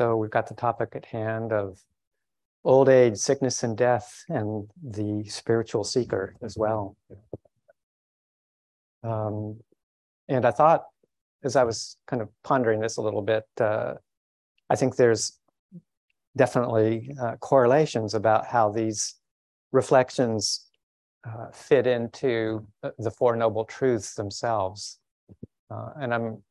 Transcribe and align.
So 0.00 0.16
we've 0.16 0.30
got 0.30 0.46
the 0.46 0.54
topic 0.54 0.90
at 0.94 1.06
hand 1.06 1.52
of 1.52 1.80
old 2.64 2.88
age, 2.88 3.16
sickness, 3.16 3.62
and 3.64 3.76
death, 3.76 4.24
and 4.28 4.70
the 4.82 5.24
spiritual 5.28 5.82
seeker 5.82 6.36
as 6.42 6.56
well. 6.56 6.96
Um, 9.02 9.60
and 10.28 10.44
I 10.46 10.52
thought, 10.52 10.84
as 11.42 11.56
I 11.56 11.64
was 11.64 11.96
kind 12.06 12.22
of 12.22 12.28
pondering 12.44 12.80
this 12.80 12.96
a 12.96 13.02
little 13.02 13.22
bit, 13.22 13.44
uh, 13.60 13.94
I 14.70 14.76
think 14.76 14.96
there's 14.96 15.38
definitely 16.36 17.14
uh, 17.20 17.36
correlations 17.36 18.14
about 18.14 18.46
how 18.46 18.70
these 18.70 19.16
reflections 19.72 20.66
uh, 21.26 21.50
fit 21.52 21.86
into 21.86 22.66
the 22.98 23.10
Four 23.10 23.34
Noble 23.34 23.64
Truths 23.64 24.14
themselves. 24.14 25.00
Uh, 25.70 25.90
and 26.00 26.14
I'm 26.14 26.42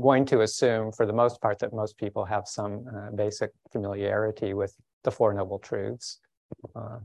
going 0.00 0.24
to 0.26 0.40
assume, 0.40 0.92
for 0.92 1.06
the 1.06 1.12
most 1.12 1.40
part, 1.40 1.58
that 1.60 1.72
most 1.72 1.96
people 1.98 2.24
have 2.24 2.46
some 2.46 2.84
uh, 2.88 3.10
basic 3.14 3.50
familiarity 3.70 4.54
with 4.54 4.74
the 5.04 5.10
Four 5.10 5.32
Noble 5.34 5.58
Truths, 5.58 6.20
uh, 6.74 6.98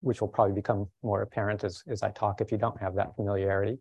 which 0.00 0.20
will 0.20 0.28
probably 0.28 0.54
become 0.54 0.88
more 1.02 1.22
apparent 1.22 1.64
as, 1.64 1.82
as 1.88 2.02
I 2.02 2.10
talk 2.10 2.40
if 2.40 2.52
you 2.52 2.58
don't 2.58 2.80
have 2.80 2.94
that 2.96 3.14
familiarity. 3.16 3.78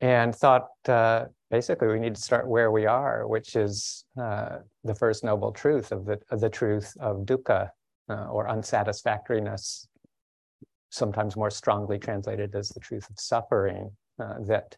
And 0.00 0.34
thought 0.34 0.68
uh, 0.88 1.26
basically 1.50 1.88
we 1.88 1.98
need 1.98 2.14
to 2.14 2.20
start 2.20 2.46
where 2.46 2.70
we 2.70 2.84
are, 2.84 3.26
which 3.26 3.56
is 3.56 4.04
uh, 4.20 4.58
the 4.82 4.94
first 4.94 5.24
noble 5.24 5.52
truth 5.52 5.92
of 5.92 6.04
the, 6.04 6.20
of 6.30 6.40
the 6.40 6.50
truth 6.50 6.94
of 7.00 7.24
dukkha 7.24 7.70
uh, 8.10 8.26
or 8.26 8.48
unsatisfactoriness, 8.48 9.86
sometimes 10.90 11.36
more 11.36 11.50
strongly 11.50 11.98
translated 11.98 12.54
as 12.54 12.68
the 12.68 12.80
truth 12.80 13.08
of 13.08 13.18
suffering 13.18 13.90
uh, 14.18 14.34
that 14.46 14.76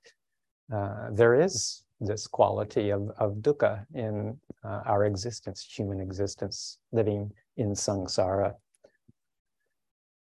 uh, 0.72 1.08
there 1.12 1.40
is 1.40 1.82
this 2.00 2.26
quality 2.26 2.90
of, 2.90 3.10
of 3.18 3.34
dukkha 3.36 3.84
in 3.94 4.36
uh, 4.64 4.82
our 4.86 5.04
existence, 5.04 5.66
human 5.76 6.00
existence, 6.00 6.78
living 6.92 7.30
in 7.56 7.72
samsara. 7.72 8.54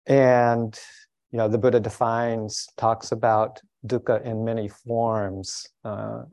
And, 0.06 0.78
you 1.32 1.38
know, 1.38 1.48
the 1.48 1.58
Buddha 1.58 1.80
defines, 1.80 2.68
talks 2.78 3.12
about 3.12 3.62
dukkha 3.88 4.24
in 4.24 4.44
many 4.44 4.68
forms, 4.68 5.68
uh, 5.84 6.24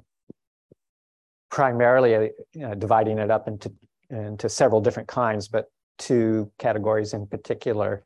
primarily 1.51 2.31
uh, 2.65 2.75
dividing 2.75 3.19
it 3.19 3.31
up 3.31 3.49
into, 3.49 3.73
into 4.11 4.49
several 4.49 4.81
different 4.81 5.09
kinds, 5.09 5.49
but 5.49 5.71
two 5.99 6.51
categories 6.59 7.15
in 7.15 7.27
particular. 7.27 8.05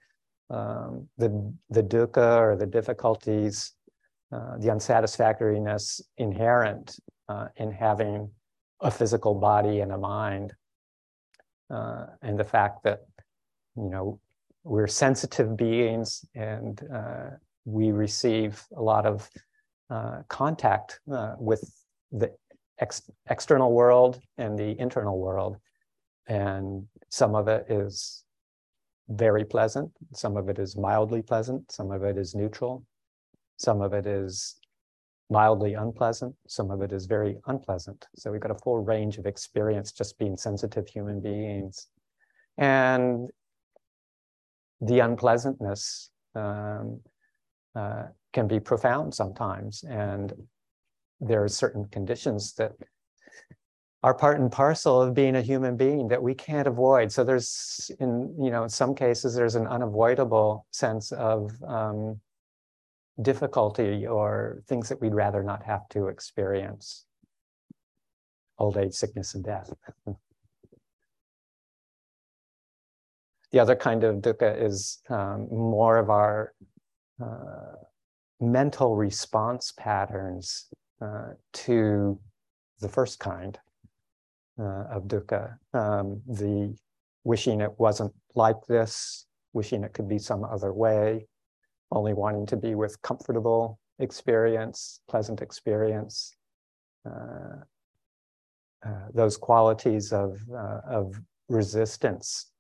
Um, 0.51 1.09
the, 1.17 1.53
the 1.70 1.83
dukkha 1.83 2.39
or 2.39 2.57
the 2.57 2.67
difficulties 2.67 3.73
uh, 4.35 4.59
the 4.59 4.69
unsatisfactoriness 4.69 6.01
inherent 6.17 6.99
uh, 7.29 7.47
in 7.57 7.71
having 7.71 8.29
a 8.81 8.91
physical 8.91 9.35
body 9.35 9.79
and 9.79 9.93
a 9.93 9.99
mind, 9.99 10.53
uh, 11.71 12.07
and 12.21 12.39
the 12.39 12.45
fact 12.45 12.83
that 12.83 13.01
you 13.77 13.89
know 13.89 14.19
we're 14.65 14.89
sensitive 14.89 15.57
beings 15.57 16.25
and 16.35 16.83
uh, 16.93 17.31
we 17.65 17.93
receive 17.93 18.65
a 18.77 18.83
lot 18.83 19.07
of 19.07 19.31
uh, 19.91 20.23
contact 20.29 20.98
with 21.39 21.63
the 22.11 22.33
ex- 22.81 23.11
external 23.31 23.73
world 23.73 24.21
and 24.37 24.59
the 24.59 24.77
internal 24.81 25.19
world, 25.19 25.57
and 26.27 26.85
some 27.09 27.37
of 27.37 27.47
it 27.47 27.67
is 27.69 28.25
very 29.09 29.45
pleasant, 29.45 29.93
some 30.13 30.37
of 30.37 30.48
it 30.48 30.59
is 30.59 30.77
mildly 30.77 31.23
pleasant, 31.23 31.71
some 31.71 31.93
of 31.93 32.03
it 32.03 32.19
is 32.19 32.35
neutral, 32.35 32.85
some 33.57 33.81
of 33.81 33.93
it 33.93 34.07
is 34.07 34.57
mildly 35.31 35.75
unpleasant. 35.75 36.35
Some 36.47 36.71
of 36.71 36.83
it 36.83 36.93
is 36.93 37.07
very 37.07 37.39
unpleasant. 37.47 38.07
So 38.17 38.31
we've 38.31 38.41
got 38.41 38.51
a 38.51 38.59
full 38.59 38.83
range 38.83 39.19
of 39.19 39.27
experience 39.27 39.93
just 39.93 40.19
being 40.19 40.37
sensitive 40.37 40.87
human 40.87 41.21
beings. 41.21 41.89
And 42.59 43.31
the 44.81 45.01
unpleasantness 45.01 46.11
um, 46.35 47.01
uh, 47.75 48.05
can 48.33 48.47
be 48.47 48.61
profound 48.61 49.14
sometimes. 49.14 49.83
And 49.89 50.33
there 51.20 51.43
are 51.43 51.48
certain 51.48 51.87
conditions 51.87 52.55
that 52.55 52.73
are 54.03 54.14
part 54.14 54.39
and 54.39 54.53
parcel 54.53 55.01
of 55.01 55.14
being 55.14 55.37
a 55.37 55.41
human 55.41 55.77
being 55.77 56.09
that 56.09 56.23
we 56.23 56.35
can't 56.35 56.69
avoid. 56.69 57.11
So 57.11 57.25
there's, 57.25 57.91
in 58.01 58.35
you 58.39 58.51
know, 58.51 58.64
in 58.64 58.69
some 58.69 58.95
cases, 58.95 59.35
there's 59.35 59.55
an 59.55 59.67
unavoidable 59.67 60.67
sense 60.73 61.11
of 61.13 61.51
um, 61.67 62.20
difficulty 63.23 64.07
or 64.07 64.63
things 64.67 64.89
that 64.89 65.01
we'd 65.01 65.14
rather 65.14 65.42
not 65.42 65.63
have 65.64 65.89
to 65.91 66.08
experience 66.08 67.07
old 68.58 68.77
age, 68.77 68.92
sickness, 68.92 69.35
and 69.35 69.45
death. 69.45 69.73
the 73.52 73.58
other 73.58 73.77
kind 73.77 74.05
of 74.05 74.17
dukkha 74.17 74.61
is 74.61 74.98
um, 75.08 75.48
more 75.51 75.98
of 75.98 76.11
our 76.11 76.55
uh, 77.23 77.75
mental 78.41 78.97
response 78.97 79.73
patterns 79.77 80.67
uh, 81.01 81.31
to 81.52 82.19
the 82.81 82.89
first 82.89 83.19
kind 83.19 83.58
uh, 84.58 84.85
of 84.91 85.05
dukkha, 85.05 85.57
um, 85.73 86.20
the 86.27 86.77
wishing 87.25 87.61
it 87.61 87.73
wasn't 87.79 88.13
like 88.35 88.67
this, 88.69 89.27
wishing 89.52 89.85
it 89.85 89.92
could 89.92 90.08
be 90.08 90.19
some 90.19 90.45
other 90.45 90.73
way, 90.73 91.27
only 91.95 92.13
wanting 92.13 92.45
to 92.47 92.57
be 92.57 92.75
with 92.75 93.01
comfortable 93.03 93.79
experience, 94.01 95.01
pleasant 95.09 95.41
experience, 95.41 96.37
uh, 97.07 97.63
uh, 98.85 99.07
those 99.15 99.37
qualities 99.37 100.13
of, 100.13 100.39
uh, 100.53 100.81
of 100.87 101.21
resistance 101.49 102.51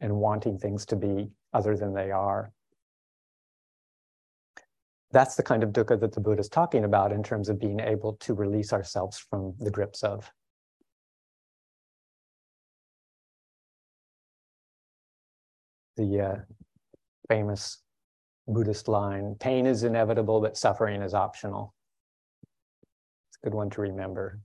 and 0.00 0.14
wanting 0.14 0.58
things 0.58 0.84
to 0.86 0.94
be 0.94 1.30
other 1.54 1.76
than 1.76 1.94
they 1.94 2.10
are. 2.10 2.52
That's 5.10 5.36
the 5.36 5.42
kind 5.42 5.62
of 5.62 5.70
dukkha 5.70 5.98
that 6.00 6.12
the 6.12 6.20
Buddha 6.20 6.40
is 6.40 6.48
talking 6.48 6.84
about 6.84 7.12
in 7.12 7.22
terms 7.22 7.48
of 7.48 7.58
being 7.58 7.80
able 7.80 8.14
to 8.20 8.34
release 8.34 8.72
ourselves 8.72 9.18
from 9.18 9.54
the 9.58 9.70
grips 9.70 10.02
of. 10.02 10.30
The 15.96 16.20
uh, 16.20 16.36
famous 17.30 17.78
Buddhist 18.48 18.88
line 18.88 19.36
pain 19.38 19.66
is 19.66 19.82
inevitable, 19.82 20.40
but 20.40 20.56
suffering 20.56 21.02
is 21.02 21.14
optional. 21.14 21.74
It's 23.30 23.38
a 23.42 23.46
good 23.46 23.54
one 23.54 23.70
to 23.70 23.80
remember. 23.80 24.40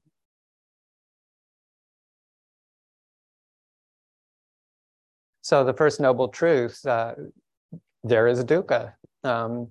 So, 5.44 5.63
the 5.63 5.73
first 5.73 6.00
noble 6.00 6.29
truth 6.29 6.85
uh, 6.85 7.16
there 8.03 8.28
is 8.28 8.44
dukkha, 8.44 8.94
um, 9.23 9.67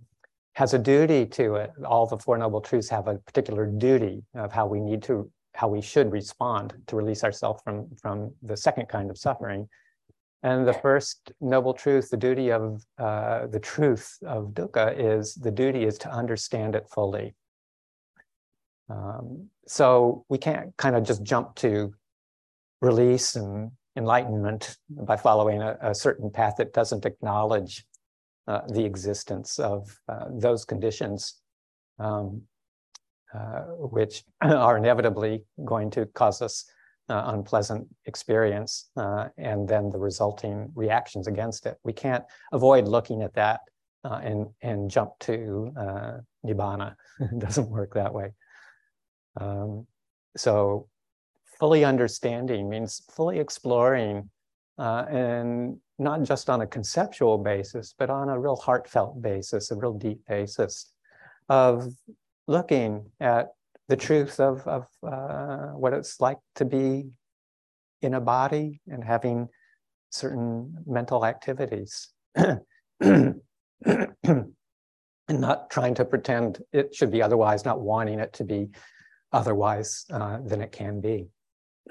has 0.54 0.74
a 0.74 0.78
duty 0.78 1.26
to 1.26 1.56
it. 1.56 1.72
All 1.84 2.06
the 2.06 2.18
Four 2.18 2.38
Noble 2.38 2.60
Truths 2.60 2.88
have 2.88 3.08
a 3.08 3.18
particular 3.18 3.66
duty 3.66 4.22
of 4.34 4.52
how 4.52 4.66
we 4.66 4.80
need 4.80 5.02
to, 5.04 5.30
how 5.54 5.68
we 5.68 5.80
should 5.80 6.12
respond 6.12 6.74
to 6.86 6.96
release 6.96 7.24
ourselves 7.24 7.62
from, 7.62 7.88
from 8.00 8.32
the 8.42 8.56
second 8.56 8.86
kind 8.88 9.10
of 9.10 9.18
suffering. 9.18 9.68
And 10.42 10.66
the 10.66 10.72
first 10.72 11.32
noble 11.40 11.74
truth, 11.74 12.10
the 12.10 12.16
duty 12.16 12.50
of 12.50 12.82
uh, 12.98 13.46
the 13.48 13.60
truth 13.60 14.16
of 14.26 14.54
dukkha 14.54 14.94
is 14.96 15.34
the 15.34 15.50
duty 15.50 15.84
is 15.84 15.98
to 15.98 16.10
understand 16.10 16.74
it 16.74 16.88
fully. 16.88 17.34
Um, 18.88 19.48
so 19.66 20.24
we 20.28 20.38
can't 20.38 20.74
kind 20.78 20.96
of 20.96 21.04
just 21.04 21.22
jump 21.22 21.54
to 21.56 21.94
release 22.80 23.36
and 23.36 23.70
enlightenment 23.96 24.78
by 24.88 25.16
following 25.16 25.60
a, 25.60 25.76
a 25.82 25.94
certain 25.94 26.30
path 26.30 26.54
that 26.56 26.72
doesn't 26.72 27.04
acknowledge 27.04 27.84
uh, 28.48 28.62
the 28.68 28.84
existence 28.84 29.58
of 29.58 30.00
uh, 30.08 30.24
those 30.30 30.64
conditions, 30.64 31.34
um, 31.98 32.42
uh, 33.34 33.60
which 33.76 34.24
are 34.40 34.78
inevitably 34.78 35.44
going 35.64 35.90
to 35.90 36.06
cause 36.06 36.40
us 36.40 36.64
uh, 37.10 37.24
unpleasant 37.34 37.86
experience 38.06 38.90
uh, 38.96 39.28
and 39.36 39.68
then 39.68 39.90
the 39.90 39.98
resulting 39.98 40.70
reactions 40.74 41.26
against 41.26 41.66
it. 41.66 41.76
We 41.82 41.92
can't 41.92 42.24
avoid 42.52 42.86
looking 42.86 43.22
at 43.22 43.34
that 43.34 43.60
uh, 44.04 44.20
and, 44.22 44.46
and 44.62 44.90
jump 44.90 45.18
to 45.20 45.72
uh, 45.76 46.12
Nibbana. 46.46 46.94
it 47.20 47.38
doesn't 47.38 47.68
work 47.68 47.94
that 47.94 48.14
way. 48.14 48.30
Um, 49.40 49.86
so 50.36 50.88
fully 51.58 51.84
understanding 51.84 52.68
means 52.68 53.02
fully 53.10 53.40
exploring 53.40 54.30
uh, 54.78 55.04
and 55.10 55.78
not 55.98 56.22
just 56.22 56.48
on 56.48 56.62
a 56.62 56.66
conceptual 56.66 57.36
basis, 57.38 57.94
but 57.98 58.08
on 58.08 58.30
a 58.30 58.38
real 58.38 58.56
heartfelt 58.56 59.20
basis, 59.20 59.70
a 59.70 59.76
real 59.76 59.92
deep 59.92 60.20
basis 60.26 60.92
of 61.48 61.92
looking 62.46 63.04
at 63.20 63.50
the 63.90 63.96
truth 63.96 64.38
of, 64.38 64.66
of 64.68 64.86
uh, 65.02 65.72
what 65.72 65.92
it's 65.92 66.20
like 66.20 66.38
to 66.54 66.64
be 66.64 67.10
in 68.02 68.14
a 68.14 68.20
body 68.20 68.80
and 68.86 69.02
having 69.02 69.48
certain 70.10 70.72
mental 70.86 71.26
activities. 71.26 72.08
and 72.36 73.40
not 75.28 75.70
trying 75.70 75.94
to 75.96 76.04
pretend 76.04 76.62
it 76.72 76.94
should 76.94 77.10
be 77.10 77.20
otherwise, 77.20 77.64
not 77.64 77.80
wanting 77.80 78.20
it 78.20 78.32
to 78.34 78.44
be 78.44 78.68
otherwise 79.32 80.04
uh, 80.12 80.38
than 80.46 80.60
it 80.60 80.70
can 80.70 81.00
be. 81.00 81.26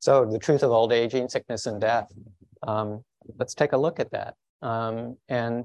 so 0.00 0.24
the 0.24 0.38
truth 0.38 0.62
of 0.62 0.70
old 0.70 0.94
aging, 0.94 1.28
sickness, 1.28 1.66
and 1.66 1.78
death. 1.78 2.10
Um, 2.66 3.04
let's 3.38 3.54
take 3.54 3.72
a 3.72 3.76
look 3.76 4.00
at 4.00 4.10
that. 4.12 4.34
Um, 4.62 5.16
and 5.28 5.64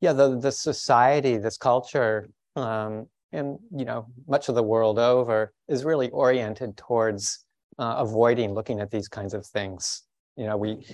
yeah, 0.00 0.12
the 0.12 0.38
the 0.38 0.52
society, 0.52 1.36
this 1.36 1.56
culture, 1.56 2.28
um, 2.56 3.06
and 3.32 3.58
you 3.76 3.84
know, 3.84 4.06
much 4.26 4.48
of 4.48 4.54
the 4.54 4.62
world 4.62 4.98
over 4.98 5.52
is 5.68 5.84
really 5.84 6.10
oriented 6.10 6.76
towards 6.76 7.44
uh, 7.78 7.96
avoiding 7.98 8.54
looking 8.54 8.80
at 8.80 8.90
these 8.90 9.08
kinds 9.08 9.34
of 9.34 9.46
things. 9.46 10.02
You 10.36 10.46
know, 10.46 10.56
we 10.56 10.86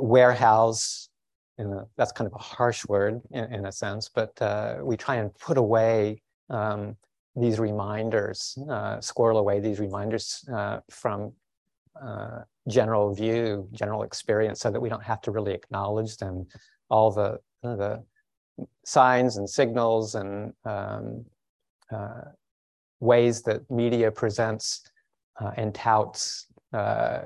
warehouse, 0.00 1.08
a, 1.58 1.64
that's 1.96 2.12
kind 2.12 2.26
of 2.26 2.34
a 2.34 2.42
harsh 2.42 2.84
word 2.86 3.20
in, 3.30 3.44
in 3.52 3.66
a 3.66 3.72
sense, 3.72 4.08
but 4.08 4.40
uh, 4.40 4.76
we 4.82 4.96
try 4.96 5.16
and 5.16 5.34
put 5.34 5.58
away 5.58 6.22
um, 6.50 6.96
these 7.36 7.58
reminders, 7.58 8.56
uh, 8.70 9.00
squirrel 9.00 9.38
away 9.38 9.60
these 9.60 9.80
reminders 9.80 10.44
uh, 10.52 10.80
from 10.90 11.32
uh, 12.00 12.40
general 12.68 13.14
view, 13.14 13.68
general 13.72 14.02
experience, 14.02 14.60
so 14.60 14.70
that 14.70 14.80
we 14.80 14.88
don't 14.88 15.02
have 15.02 15.20
to 15.22 15.30
really 15.30 15.52
acknowledge 15.52 16.16
them. 16.16 16.46
All 16.90 17.10
the 17.10 17.40
the 17.62 18.02
signs 18.84 19.36
and 19.36 19.48
signals 19.48 20.14
and 20.14 20.52
um, 20.64 21.24
uh, 21.90 22.22
ways 23.00 23.42
that 23.42 23.68
media 23.70 24.10
presents 24.10 24.82
uh, 25.40 25.50
and 25.56 25.74
touts 25.74 26.46
uh, 26.72 27.22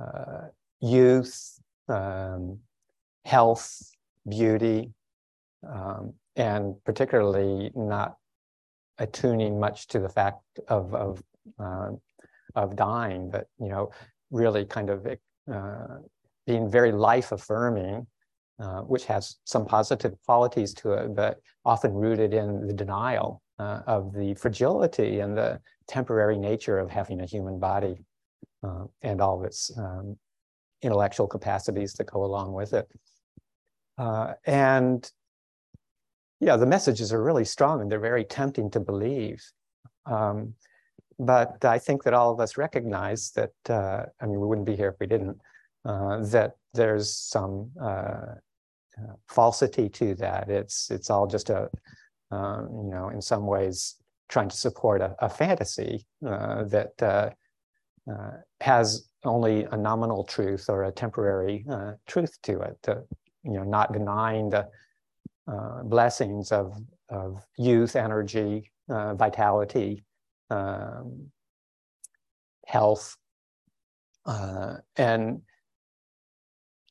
uh, 0.00 0.46
youth, 0.80 1.60
um, 1.88 2.58
health, 3.24 3.90
beauty, 4.28 4.90
um, 5.68 6.12
and 6.36 6.74
particularly 6.84 7.70
not 7.74 8.16
attuning 8.98 9.58
much 9.58 9.86
to 9.88 9.98
the 9.98 10.08
fact 10.08 10.42
of 10.68 10.94
of 10.94 11.22
uh, 11.58 11.90
of 12.54 12.76
dying, 12.76 13.30
but 13.30 13.46
you 13.58 13.68
know, 13.68 13.90
really 14.30 14.64
kind 14.64 14.90
of 14.90 15.06
uh, 15.52 15.98
being 16.46 16.70
very 16.70 16.92
life 16.92 17.32
affirming, 17.32 18.06
uh, 18.58 18.80
which 18.80 19.04
has 19.04 19.36
some 19.44 19.64
positive 19.64 20.14
qualities 20.26 20.74
to 20.74 20.92
it, 20.92 21.14
but 21.14 21.38
often 21.64 21.92
rooted 21.92 22.34
in 22.34 22.66
the 22.66 22.72
denial 22.72 23.42
uh, 23.58 23.80
of 23.86 24.12
the 24.14 24.34
fragility 24.34 25.20
and 25.20 25.36
the 25.36 25.60
temporary 25.86 26.38
nature 26.38 26.78
of 26.78 26.90
having 26.90 27.20
a 27.20 27.26
human 27.26 27.58
body 27.58 28.04
uh, 28.62 28.84
and 29.02 29.20
all 29.20 29.38
of 29.38 29.44
its 29.44 29.70
um, 29.78 30.16
intellectual 30.82 31.26
capacities 31.26 31.92
that 31.94 32.04
go 32.04 32.24
along 32.24 32.52
with 32.52 32.72
it. 32.72 32.88
Uh, 33.98 34.32
and 34.46 35.10
yeah, 36.40 36.56
the 36.56 36.66
messages 36.66 37.12
are 37.12 37.22
really 37.22 37.44
strong 37.44 37.80
and 37.80 37.90
they're 37.90 38.00
very 38.00 38.24
tempting 38.24 38.70
to 38.70 38.80
believe. 38.80 39.42
Um, 40.06 40.54
but 41.18 41.64
I 41.64 41.78
think 41.78 42.02
that 42.04 42.14
all 42.14 42.32
of 42.32 42.40
us 42.40 42.56
recognize 42.56 43.30
that, 43.32 43.52
uh, 43.68 44.04
I 44.20 44.26
mean, 44.26 44.40
we 44.40 44.46
wouldn't 44.46 44.66
be 44.66 44.76
here 44.76 44.88
if 44.88 45.00
we 45.00 45.06
didn't, 45.06 45.38
uh, 45.84 46.22
that 46.26 46.52
there's 46.74 47.14
some 47.14 47.70
uh, 47.80 48.34
uh, 48.98 49.14
falsity 49.28 49.88
to 49.88 50.14
that. 50.16 50.48
It's, 50.48 50.90
it's 50.90 51.10
all 51.10 51.26
just 51.26 51.50
a, 51.50 51.68
um, 52.30 52.68
you 52.84 52.90
know, 52.90 53.08
in 53.10 53.20
some 53.20 53.46
ways 53.46 53.96
trying 54.28 54.48
to 54.48 54.56
support 54.56 55.00
a, 55.00 55.14
a 55.20 55.28
fantasy 55.28 56.06
uh, 56.26 56.64
that 56.64 57.02
uh, 57.02 57.30
has 58.60 59.08
only 59.24 59.64
a 59.70 59.76
nominal 59.76 60.24
truth 60.24 60.68
or 60.68 60.84
a 60.84 60.92
temporary 60.92 61.64
truth 62.06 62.36
to 62.42 62.60
it, 62.60 62.78
you 63.44 63.52
know, 63.52 63.62
not 63.62 63.92
denying 63.92 64.50
the 64.50 64.66
blessings 65.84 66.50
of, 66.50 66.76
of 67.08 67.44
youth, 67.56 67.94
energy, 67.94 68.72
vitality, 68.88 70.02
um, 70.52 71.30
health, 72.66 73.16
uh, 74.26 74.76
and 74.96 75.42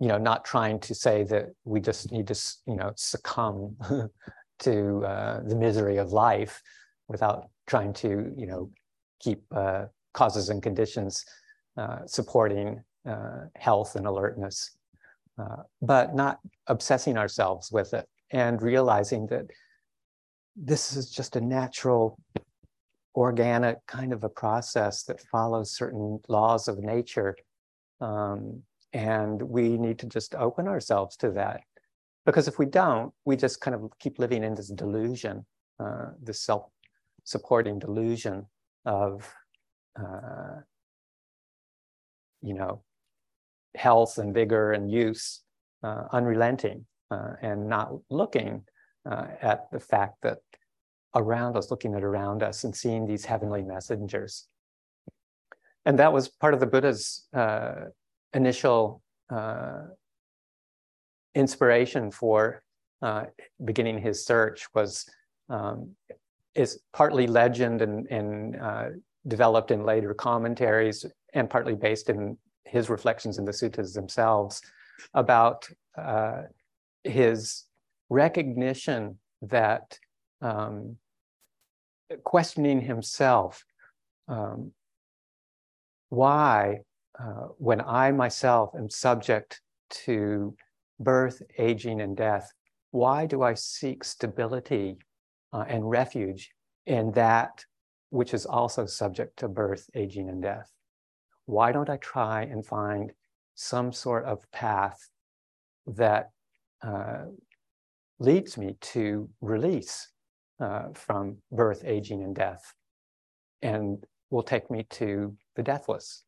you 0.02 0.08
know, 0.08 0.18
not 0.18 0.44
trying 0.44 0.80
to 0.80 0.96
say 0.96 1.24
that 1.24 1.54
we 1.64 1.80
just 1.80 2.12
need 2.12 2.26
to, 2.26 2.36
you 2.66 2.76
know, 2.76 2.92
succumb 2.96 3.78
to 4.60 5.06
uh, 5.06 5.42
the 5.44 5.56
misery 5.56 5.98
of 5.98 6.12
life 6.12 6.60
without 7.08 7.50
trying 7.68 7.94
to, 7.94 8.34
you 8.36 8.48
know, 8.48 8.72
keep 9.20 9.44
uh, 9.56 9.86
causes 10.16 10.50
and 10.50 10.64
conditions 10.64 11.24
uh, 11.78 12.00
supporting 12.08 12.82
uh, 13.08 13.42
health 13.56 13.96
and 13.96 14.08
alertness, 14.08 14.76
uh, 15.40 15.64
but 15.84 16.16
not 16.16 16.40
obsessing 16.66 17.16
ourselves 17.16 17.72
with 17.72 17.94
it 17.94 18.08
and 18.32 18.64
realizing 18.64 19.28
that 19.28 19.46
this 20.56 20.96
is 20.96 21.12
just 21.12 21.36
a 21.36 21.42
natural 21.42 22.18
organic 23.16 23.86
kind 23.88 24.14
of 24.14 24.24
a 24.24 24.30
process 24.30 25.04
that 25.04 25.22
follows 25.22 25.76
certain 25.76 26.20
laws 26.28 26.68
of 26.68 26.80
nature. 26.80 27.36
Um, 28.00 28.64
and 28.94 29.42
we 29.42 29.78
need 29.78 30.00
to 30.00 30.08
just 30.08 30.36
open 30.36 30.68
ourselves 30.68 31.16
to 31.18 31.32
that. 31.32 31.62
Because 32.26 32.48
if 32.48 32.60
we 32.60 32.66
don't, 32.66 33.14
we 33.26 33.36
just 33.36 33.62
kind 33.62 33.76
of 33.76 33.92
keep 34.00 34.20
living 34.20 34.44
in 34.44 34.54
this 34.54 34.70
delusion, 34.70 35.46
uh, 35.80 36.08
this 36.22 36.42
self 36.42 36.66
supporting 37.24 37.80
delusion 37.80 38.46
of, 38.86 39.34
uh, 40.00 40.62
you 42.42 42.54
know, 42.54 42.84
health 43.76 44.18
and 44.18 44.34
vigor 44.34 44.74
and 44.74 44.92
use, 44.92 45.42
uh, 45.84 46.04
unrelenting, 46.12 46.86
uh, 47.10 47.34
and 47.42 47.68
not 47.68 47.92
looking 48.10 48.64
uh, 49.10 49.28
at 49.42 49.72
the 49.72 49.80
fact 49.80 50.16
that 50.22 50.40
around 51.16 51.58
us, 51.58 51.72
looking 51.72 51.94
at 51.96 52.04
around 52.04 52.44
us 52.44 52.64
and 52.64 52.76
seeing 52.76 53.06
these 53.06 53.26
heavenly 53.26 53.64
messengers. 53.64 54.48
And 55.86 56.00
that 56.00 56.14
was 56.14 56.30
part 56.30 56.54
of 56.54 56.60
the 56.60 56.68
Buddha's 56.68 57.28
uh, 57.34 57.86
initial 58.34 59.02
uh, 59.30 59.84
inspiration 61.36 62.12
for 62.12 62.64
uh, 63.02 63.26
beginning 63.64 64.00
his 64.00 64.26
search 64.26 64.68
was 64.74 65.10
um, 65.50 65.96
is 66.54 66.80
partly 66.94 67.28
legend 67.28 67.82
and, 67.82 68.06
and 68.08 68.56
uh, 68.58 68.86
developed 69.28 69.72
in 69.72 69.84
later 69.84 70.14
commentaries 70.14 71.06
and 71.34 71.50
partly 71.50 71.76
based 71.76 72.10
in 72.10 72.38
his 72.66 72.90
reflections 72.90 73.38
in 73.38 73.46
the 73.46 73.52
suttas 73.52 73.94
themselves 73.94 74.62
about 75.14 75.68
uh, 75.98 76.44
his 77.04 77.66
recognition 78.10 79.18
that 79.42 79.98
um, 80.42 80.98
questioning 82.24 82.82
himself 82.82 83.64
um, 84.28 84.72
why, 86.10 86.80
uh, 87.20 87.48
when 87.58 87.82
I 87.82 88.12
myself 88.12 88.72
am 88.76 88.90
subject 88.90 89.62
to 90.06 90.56
birth, 91.00 91.42
aging, 91.58 92.02
and 92.02 92.16
death, 92.16 92.52
why 92.92 93.26
do 93.26 93.42
I 93.42 93.54
seek 93.54 94.04
stability 94.04 94.98
uh, 95.54 95.66
and 95.68 95.90
refuge 95.90 96.52
in 96.86 97.12
that 97.14 97.64
which 98.10 98.34
is 98.34 98.46
also 98.46 98.86
subject 98.86 99.38
to 99.40 99.48
birth, 99.48 99.90
aging, 99.96 100.30
and 100.30 100.42
death? 100.42 100.70
Why 101.46 101.72
don't 101.72 101.90
I 101.90 101.98
try 101.98 102.44
and 102.44 102.66
find 102.66 103.12
some 103.56 103.92
sort 103.94 104.26
of 104.26 104.40
path 104.52 105.00
that 105.88 106.32
uh, 106.82 107.26
leads 108.20 108.58
me 108.58 108.76
to 108.82 109.30
release 109.42 110.10
uh, 110.62 110.90
from 110.94 111.38
birth, 111.52 111.84
aging, 111.86 112.24
and 112.24 112.36
death, 112.36 112.74
and 113.62 114.06
will 114.30 114.44
take 114.44 114.70
me 114.70 114.86
to 114.90 115.36
the 115.56 115.64
deathless. 115.64 116.24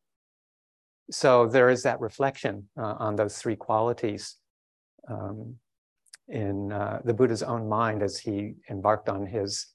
So 1.10 1.46
there 1.46 1.70
is 1.70 1.82
that 1.82 2.00
reflection 2.00 2.68
uh, 2.78 2.94
on 2.98 3.16
those 3.16 3.38
three 3.38 3.56
qualities 3.56 4.36
um, 5.08 5.56
in 6.28 6.72
uh, 6.72 7.00
the 7.04 7.14
Buddha's 7.14 7.42
own 7.42 7.68
mind 7.68 8.02
as 8.02 8.18
he 8.18 8.54
embarked 8.70 9.08
on 9.08 9.26
his 9.26 9.66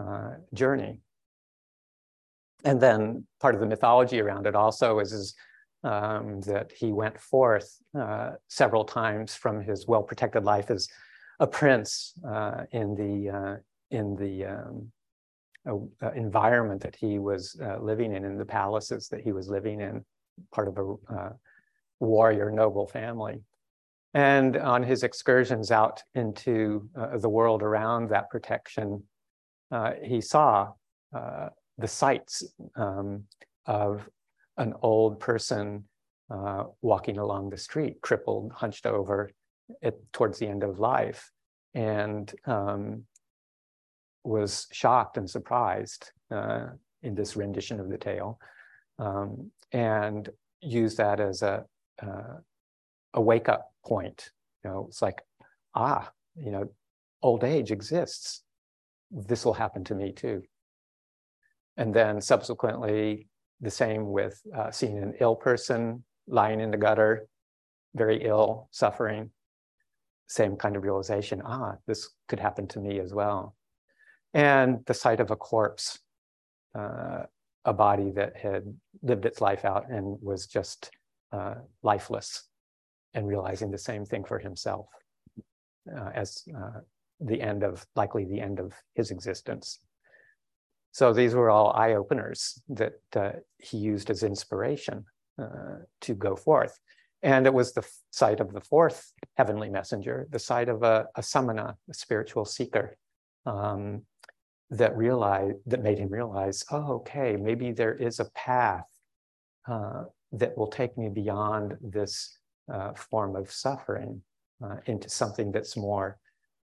uh, 0.00 0.30
journey. 0.54 1.00
And 2.64 2.80
then 2.80 3.26
part 3.40 3.54
of 3.54 3.60
the 3.60 3.66
mythology 3.66 4.20
around 4.20 4.46
it 4.46 4.54
also 4.54 4.98
is, 4.98 5.12
is 5.12 5.34
um, 5.84 6.40
that 6.42 6.72
he 6.72 6.92
went 6.92 7.18
forth 7.20 7.76
uh, 7.98 8.32
several 8.48 8.84
times 8.84 9.34
from 9.34 9.60
his 9.60 9.86
well-protected 9.86 10.44
life 10.44 10.70
as 10.70 10.88
a 11.38 11.46
prince 11.46 12.14
uh, 12.28 12.64
in 12.72 12.94
the 12.96 13.60
in 13.90 14.16
the 14.16 14.44
um, 14.44 14.92
uh, 15.68 16.10
environment 16.12 16.80
that 16.82 16.96
he 16.96 17.18
was 17.18 17.56
uh, 17.62 17.78
living 17.78 18.14
in, 18.14 18.24
in 18.24 18.38
the 18.38 18.44
palaces 18.44 19.08
that 19.08 19.20
he 19.20 19.32
was 19.32 19.48
living 19.48 19.80
in, 19.80 20.04
part 20.52 20.68
of 20.68 20.78
a 20.78 21.14
uh, 21.14 21.32
warrior 22.00 22.50
noble 22.50 22.86
family. 22.86 23.40
And 24.14 24.56
on 24.56 24.82
his 24.82 25.02
excursions 25.02 25.70
out 25.70 26.02
into 26.14 26.88
uh, 26.98 27.18
the 27.18 27.28
world 27.28 27.62
around 27.62 28.08
that 28.10 28.30
protection, 28.30 29.02
uh, 29.70 29.92
he 30.02 30.20
saw 30.20 30.72
uh, 31.14 31.48
the 31.76 31.88
sights 31.88 32.42
um, 32.76 33.24
of 33.66 34.08
an 34.56 34.72
old 34.82 35.20
person 35.20 35.84
walking 36.82 37.16
along 37.16 37.48
the 37.48 37.56
street, 37.56 38.00
crippled, 38.02 38.52
hunched 38.52 38.86
over, 38.86 39.30
at, 39.82 39.94
towards 40.12 40.38
the 40.38 40.46
end 40.46 40.62
of 40.62 40.78
life 40.78 41.30
and 41.74 42.34
um, 42.46 43.04
was 44.24 44.66
shocked 44.72 45.16
and 45.16 45.28
surprised 45.28 46.10
uh, 46.30 46.66
in 47.02 47.14
this 47.14 47.36
rendition 47.36 47.80
of 47.80 47.88
the 47.88 47.98
tale 47.98 48.38
um, 48.98 49.50
and 49.72 50.28
used 50.60 50.96
that 50.98 51.20
as 51.20 51.42
a, 51.42 51.64
uh, 52.02 52.36
a 53.14 53.20
wake 53.20 53.48
up 53.48 53.72
point. 53.84 54.30
You 54.64 54.70
know, 54.70 54.86
it's 54.88 55.02
like, 55.02 55.22
ah, 55.74 56.10
you 56.36 56.50
know, 56.50 56.68
old 57.22 57.44
age 57.44 57.70
exists. 57.70 58.42
This 59.10 59.44
will 59.44 59.54
happen 59.54 59.84
to 59.84 59.94
me 59.94 60.12
too. 60.12 60.42
And 61.76 61.94
then 61.94 62.20
subsequently, 62.20 63.28
the 63.60 63.70
same 63.70 64.10
with 64.10 64.40
uh, 64.56 64.70
seeing 64.70 64.98
an 64.98 65.14
ill 65.20 65.36
person 65.36 66.04
lying 66.26 66.60
in 66.60 66.70
the 66.70 66.76
gutter, 66.76 67.28
very 67.94 68.24
ill, 68.24 68.68
suffering. 68.70 69.30
Same 70.28 70.56
kind 70.56 70.76
of 70.76 70.82
realization 70.82 71.40
ah, 71.44 71.76
this 71.86 72.10
could 72.28 72.40
happen 72.40 72.66
to 72.68 72.80
me 72.80 73.00
as 73.00 73.14
well. 73.14 73.54
And 74.34 74.84
the 74.86 74.94
sight 74.94 75.20
of 75.20 75.30
a 75.30 75.36
corpse, 75.36 75.98
uh, 76.74 77.22
a 77.64 77.72
body 77.72 78.10
that 78.12 78.36
had 78.36 78.64
lived 79.02 79.26
its 79.26 79.40
life 79.40 79.64
out 79.64 79.90
and 79.90 80.18
was 80.22 80.46
just 80.46 80.90
uh, 81.32 81.54
lifeless, 81.82 82.44
and 83.14 83.26
realizing 83.26 83.70
the 83.70 83.78
same 83.78 84.04
thing 84.04 84.24
for 84.24 84.38
himself 84.38 84.86
uh, 85.96 86.10
as 86.14 86.44
uh, 86.56 86.80
the 87.20 87.40
end 87.40 87.62
of, 87.62 87.86
likely 87.96 88.24
the 88.24 88.40
end 88.40 88.60
of 88.60 88.74
his 88.94 89.10
existence. 89.10 89.80
So 90.92 91.12
these 91.12 91.34
were 91.34 91.50
all 91.50 91.72
eye 91.72 91.94
openers 91.94 92.60
that 92.68 93.00
uh, 93.16 93.32
he 93.58 93.78
used 93.78 94.10
as 94.10 94.22
inspiration 94.22 95.04
uh, 95.40 95.78
to 96.02 96.14
go 96.14 96.36
forth. 96.36 96.78
And 97.22 97.46
it 97.46 97.54
was 97.54 97.72
the 97.72 97.86
sight 98.10 98.40
of 98.40 98.52
the 98.52 98.60
fourth 98.60 99.12
heavenly 99.36 99.70
messenger, 99.70 100.28
the 100.30 100.38
sight 100.38 100.68
of 100.68 100.82
a, 100.82 101.06
a 101.16 101.22
samana, 101.22 101.76
a 101.90 101.94
spiritual 101.94 102.44
seeker, 102.44 102.96
um, 103.44 104.02
that 104.70 104.96
realized 104.96 105.56
that 105.66 105.82
made 105.82 105.98
him 105.98 106.10
realize, 106.10 106.64
oh, 106.70 106.94
okay, 106.94 107.36
maybe 107.36 107.72
there 107.72 107.94
is 107.94 108.20
a 108.20 108.30
path 108.32 108.84
uh, 109.66 110.04
that 110.32 110.56
will 110.56 110.66
take 110.66 110.96
me 110.98 111.08
beyond 111.08 111.76
this 111.80 112.38
uh, 112.72 112.92
form 112.92 113.34
of 113.34 113.50
suffering 113.50 114.22
uh, 114.62 114.76
into 114.86 115.08
something 115.08 115.50
that's 115.50 115.76
more 115.76 116.18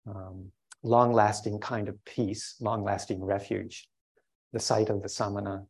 um, 0.08 0.51
long-lasting 0.84 1.60
kind 1.60 1.88
of 1.88 2.03
peace, 2.05 2.55
long-lasting 2.60 3.24
refuge 3.24 3.88
the 4.53 4.60
sight 4.60 4.89
of 4.89 5.01
the 5.01 5.10
samana 5.10 5.63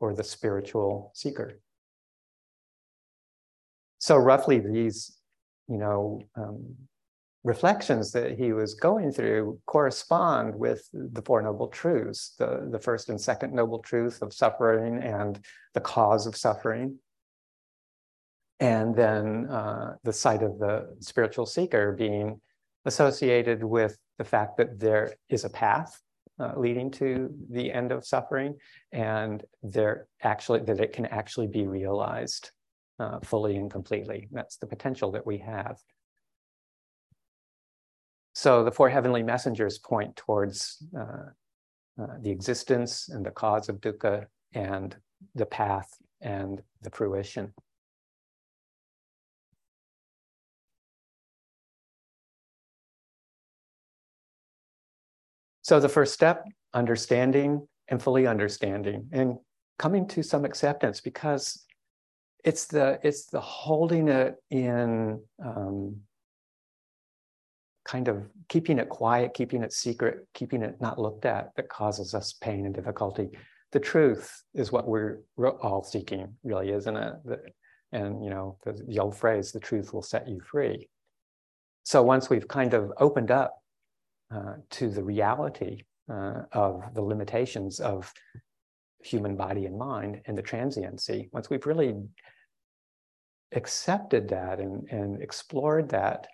or 0.00 0.14
the 0.14 0.24
spiritual 0.24 1.12
seeker. 1.14 1.60
So 3.98 4.16
roughly 4.16 4.58
these, 4.58 5.18
you 5.68 5.78
know, 5.78 6.20
um, 6.36 6.74
reflections 7.44 8.10
that 8.12 8.38
he 8.38 8.52
was 8.54 8.72
going 8.74 9.12
through 9.12 9.60
correspond 9.66 10.54
with 10.54 10.88
the 10.92 11.20
Four 11.22 11.42
Noble 11.42 11.68
Truths, 11.68 12.34
the, 12.38 12.66
the 12.70 12.78
first 12.78 13.10
and 13.10 13.20
second 13.20 13.52
noble 13.52 13.80
truth 13.80 14.22
of 14.22 14.32
suffering 14.32 15.02
and 15.02 15.38
the 15.74 15.80
cause 15.80 16.26
of 16.26 16.36
suffering. 16.36 16.98
And 18.60 18.96
then 18.96 19.46
uh, 19.50 19.96
the 20.04 20.12
sight 20.12 20.42
of 20.42 20.58
the 20.58 20.96
spiritual 21.00 21.44
seeker 21.44 21.92
being 21.92 22.40
associated 22.86 23.62
with 23.62 23.98
the 24.16 24.24
fact 24.24 24.56
that 24.56 24.80
there 24.80 25.14
is 25.28 25.44
a 25.44 25.50
path 25.50 26.00
uh, 26.40 26.52
leading 26.56 26.90
to 26.90 27.32
the 27.50 27.70
end 27.70 27.92
of 27.92 28.06
suffering, 28.06 28.56
and 28.92 29.44
there 29.62 30.06
actually 30.22 30.60
that 30.60 30.80
it 30.80 30.92
can 30.92 31.06
actually 31.06 31.46
be 31.46 31.66
realized 31.66 32.50
uh, 32.98 33.20
fully 33.20 33.56
and 33.56 33.70
completely. 33.70 34.28
That's 34.32 34.56
the 34.56 34.66
potential 34.66 35.12
that 35.12 35.26
we 35.26 35.38
have. 35.38 35.76
So 38.34 38.64
the 38.64 38.72
four 38.72 38.88
heavenly 38.90 39.22
messengers 39.22 39.78
point 39.78 40.16
towards 40.16 40.82
uh, 40.98 41.30
uh 42.00 42.18
the 42.20 42.30
existence 42.30 43.08
and 43.08 43.24
the 43.24 43.30
cause 43.30 43.68
of 43.68 43.80
dukkha 43.80 44.26
and 44.52 44.96
the 45.34 45.46
path 45.46 45.90
and 46.20 46.62
the 46.82 46.90
fruition. 46.90 47.52
So 55.62 55.80
the 55.80 55.88
first 55.88 56.12
step, 56.12 56.44
understanding 56.74 57.66
and 57.88 58.02
fully 58.02 58.26
understanding 58.26 59.08
and 59.12 59.38
coming 59.78 60.06
to 60.08 60.22
some 60.22 60.44
acceptance 60.44 61.00
because 61.00 61.64
it's 62.44 62.66
the 62.66 62.98
it's 63.02 63.26
the 63.26 63.40
holding 63.40 64.08
it 64.08 64.36
in 64.50 65.20
um, 65.44 65.96
kind 67.84 68.08
of 68.08 68.28
keeping 68.48 68.78
it 68.78 68.88
quiet, 68.88 69.34
keeping 69.34 69.62
it 69.62 69.72
secret, 69.72 70.26
keeping 70.34 70.62
it 70.62 70.80
not 70.80 70.98
looked 70.98 71.26
at 71.26 71.54
that 71.56 71.68
causes 71.68 72.14
us 72.14 72.32
pain 72.32 72.66
and 72.66 72.74
difficulty. 72.74 73.30
The 73.72 73.80
truth 73.80 74.42
is 74.54 74.72
what 74.72 74.88
we're, 74.88 75.18
all 75.38 75.82
seeking, 75.82 76.34
really, 76.42 76.70
isn't 76.70 76.96
it? 76.96 77.14
And 77.92 78.24
you 78.24 78.30
know, 78.30 78.58
the, 78.64 78.98
old 78.98 79.16
phrase, 79.16 79.52
"The 79.52 79.60
truth 79.60 79.92
will 79.92 80.02
set 80.02 80.28
you 80.28 80.40
free." 80.40 80.88
So 81.84 82.02
once 82.02 82.30
we've 82.30 82.48
kind 82.48 82.74
of 82.74 82.92
opened 82.98 83.30
up 83.30 83.62
uh, 84.34 84.54
to 84.70 84.88
the 84.88 85.02
reality 85.02 85.82
uh, 86.10 86.42
of 86.52 86.82
the 86.94 87.02
limitations 87.02 87.78
of 87.80 88.12
human 89.02 89.36
body 89.36 89.66
and 89.66 89.78
mind 89.78 90.22
and 90.26 90.36
the 90.36 90.42
transiency, 90.42 91.28
once 91.32 91.50
we've 91.50 91.66
really 91.66 91.94
accepted 93.52 94.28
that 94.28 94.60
and, 94.60 94.88
and 94.90 95.22
explored 95.22 95.90
that, 95.90 96.26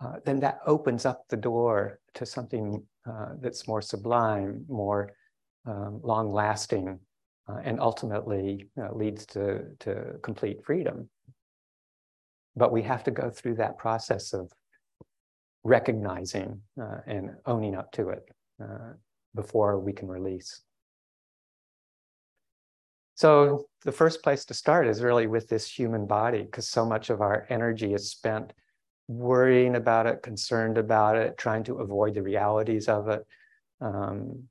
uh, 0.00 0.16
then 0.24 0.40
that 0.40 0.60
opens 0.66 1.04
up 1.04 1.24
the 1.28 1.36
door 1.36 1.98
to 2.14 2.24
something 2.24 2.82
uh, 3.08 3.30
that's 3.40 3.66
more 3.66 3.82
sublime, 3.82 4.64
more 4.68 5.10
um, 5.66 6.00
long 6.02 6.32
lasting, 6.32 6.98
uh, 7.48 7.58
and 7.64 7.80
ultimately 7.80 8.68
uh, 8.80 8.92
leads 8.94 9.26
to, 9.26 9.64
to 9.80 10.18
complete 10.22 10.64
freedom. 10.64 11.08
But 12.54 12.72
we 12.72 12.82
have 12.82 13.04
to 13.04 13.10
go 13.10 13.30
through 13.30 13.56
that 13.56 13.78
process 13.78 14.32
of 14.32 14.52
recognizing 15.64 16.60
uh, 16.80 16.98
and 17.06 17.30
owning 17.46 17.74
up 17.74 17.90
to 17.92 18.10
it 18.10 18.28
uh, 18.62 18.92
before 19.34 19.78
we 19.78 19.92
can 19.92 20.08
release. 20.08 20.62
So 23.14 23.66
the 23.84 23.92
first 23.92 24.22
place 24.22 24.44
to 24.44 24.54
start 24.54 24.86
is 24.86 25.02
really 25.02 25.26
with 25.26 25.48
this 25.48 25.68
human 25.68 26.06
body, 26.06 26.42
because 26.42 26.68
so 26.68 26.86
much 26.86 27.10
of 27.10 27.20
our 27.20 27.46
energy 27.48 27.92
is 27.92 28.10
spent 28.10 28.52
worrying 29.08 29.74
about 29.74 30.06
it, 30.06 30.22
concerned 30.22 30.78
about 30.78 31.16
it, 31.16 31.36
trying 31.36 31.64
to 31.64 31.76
avoid 31.76 32.14
the 32.14 32.22
realities 32.22 32.88
of 32.88 33.08
it. 33.08 33.26
Um, 33.80 34.44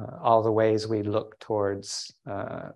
uh, 0.00 0.18
all 0.22 0.42
the 0.42 0.52
ways 0.52 0.86
we 0.86 1.02
look 1.02 1.38
towards 1.38 2.12
uh, 2.28 2.70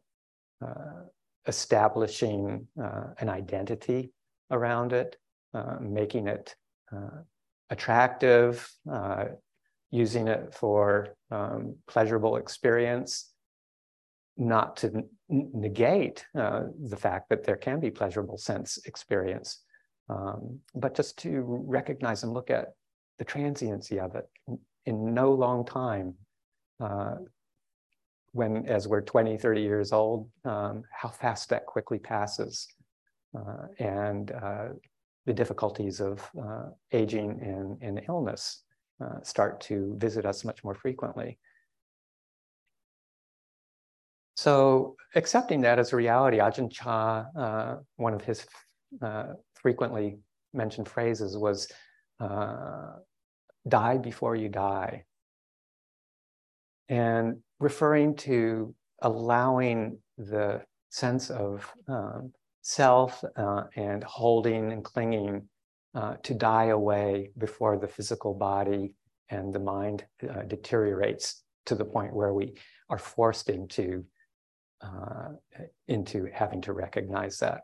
uh, 0.65 1.03
establishing 1.47 2.67
uh, 2.83 3.09
an 3.19 3.29
identity 3.29 4.13
around 4.51 4.93
it, 4.93 5.17
making 5.81 6.29
it 6.29 6.55
attractive, 7.71 8.69
uh, 8.91 9.27
using 9.91 10.29
it 10.29 10.55
for 10.55 11.17
um, 11.31 11.77
pleasurable 11.87 12.37
experience, 12.37 13.33
not 14.37 14.77
to 14.77 15.05
negate 15.29 16.27
uh, 16.37 16.65
the 16.89 16.97
fact 16.97 17.29
that 17.29 17.45
there 17.45 17.57
can 17.57 17.81
be 17.81 17.91
pleasurable 17.91 18.39
sense 18.39 18.79
experience, 18.87 19.63
um, 20.11 20.59
but 20.75 20.95
just 20.95 21.19
to 21.19 21.43
recognize 21.47 22.25
and 22.25 22.33
look 22.33 22.51
at 22.51 22.75
the 23.19 23.25
transiency 23.25 24.01
of 24.01 24.15
it. 24.17 24.29
In, 24.87 25.15
no 25.15 25.33
long 25.33 25.65
time, 25.65 26.15
uh, 26.81 27.17
when 28.33 28.67
as 28.67 28.89
we're 28.89 29.03
20, 29.03 29.37
30 29.37 29.61
years 29.61 29.93
old, 29.93 30.29
um, 30.45 30.83
how 30.91 31.09
fast 31.09 31.49
that 31.51 31.67
quickly 31.67 31.99
passes. 31.99 32.67
Uh, 33.37 33.67
and 33.79 34.33
uh, 34.33 34.69
the 35.27 35.33
difficulties 35.33 36.01
of 36.01 36.29
uh, 36.43 36.71
aging 36.93 37.39
and, 37.43 37.79
and 37.83 38.05
illness 38.09 38.65
uh, 39.05 39.23
start 39.23 39.61
to 39.61 39.95
visit 39.99 40.27
us 40.27 40.45
much 40.45 40.65
more 40.65 40.75
frequently. 40.75 41.39
So 44.35 44.97
accepting 45.15 45.61
that 45.61 45.79
as 45.79 45.93
a 45.93 45.97
reality, 45.97 46.39
Ajahn 46.39 46.73
Chah, 46.73 47.27
uh, 47.39 47.77
one 47.97 48.15
of 48.15 48.23
his 48.23 48.47
uh, 49.03 49.35
frequently 49.63 50.19
mentioned 50.53 50.89
phrases 50.89 51.37
was, 51.37 51.71
uh, 52.21 52.93
die 53.69 53.99
before 53.99 54.37
you 54.37 54.49
die. 54.49 55.05
And 56.89 57.39
referring 57.59 58.17
to 58.17 58.75
allowing 59.03 59.99
the 60.19 60.63
sense 60.91 61.31
of 61.31 61.71
um, 61.89 62.33
self 62.63 63.25
uh, 63.37 63.65
and 63.77 64.03
holding 64.05 64.73
and 64.73 64.85
clinging 64.85 65.49
uh, 65.95 66.15
to 66.23 66.35
die 66.35 66.67
away 66.67 67.31
before 67.39 67.79
the 67.79 67.89
physical 67.89 68.35
body 68.35 68.93
and 69.31 69.53
the 69.53 69.59
mind 69.59 70.05
uh, 70.29 70.43
deteriorates 70.43 71.43
to 71.67 71.75
the 71.75 71.85
point 71.85 72.15
where 72.15 72.35
we 72.35 72.55
are 72.89 72.99
forced 72.99 73.49
into 73.49 74.05
uh, 74.83 75.29
into 75.89 76.27
having 76.33 76.61
to 76.63 76.73
recognize 76.73 77.39
that. 77.39 77.63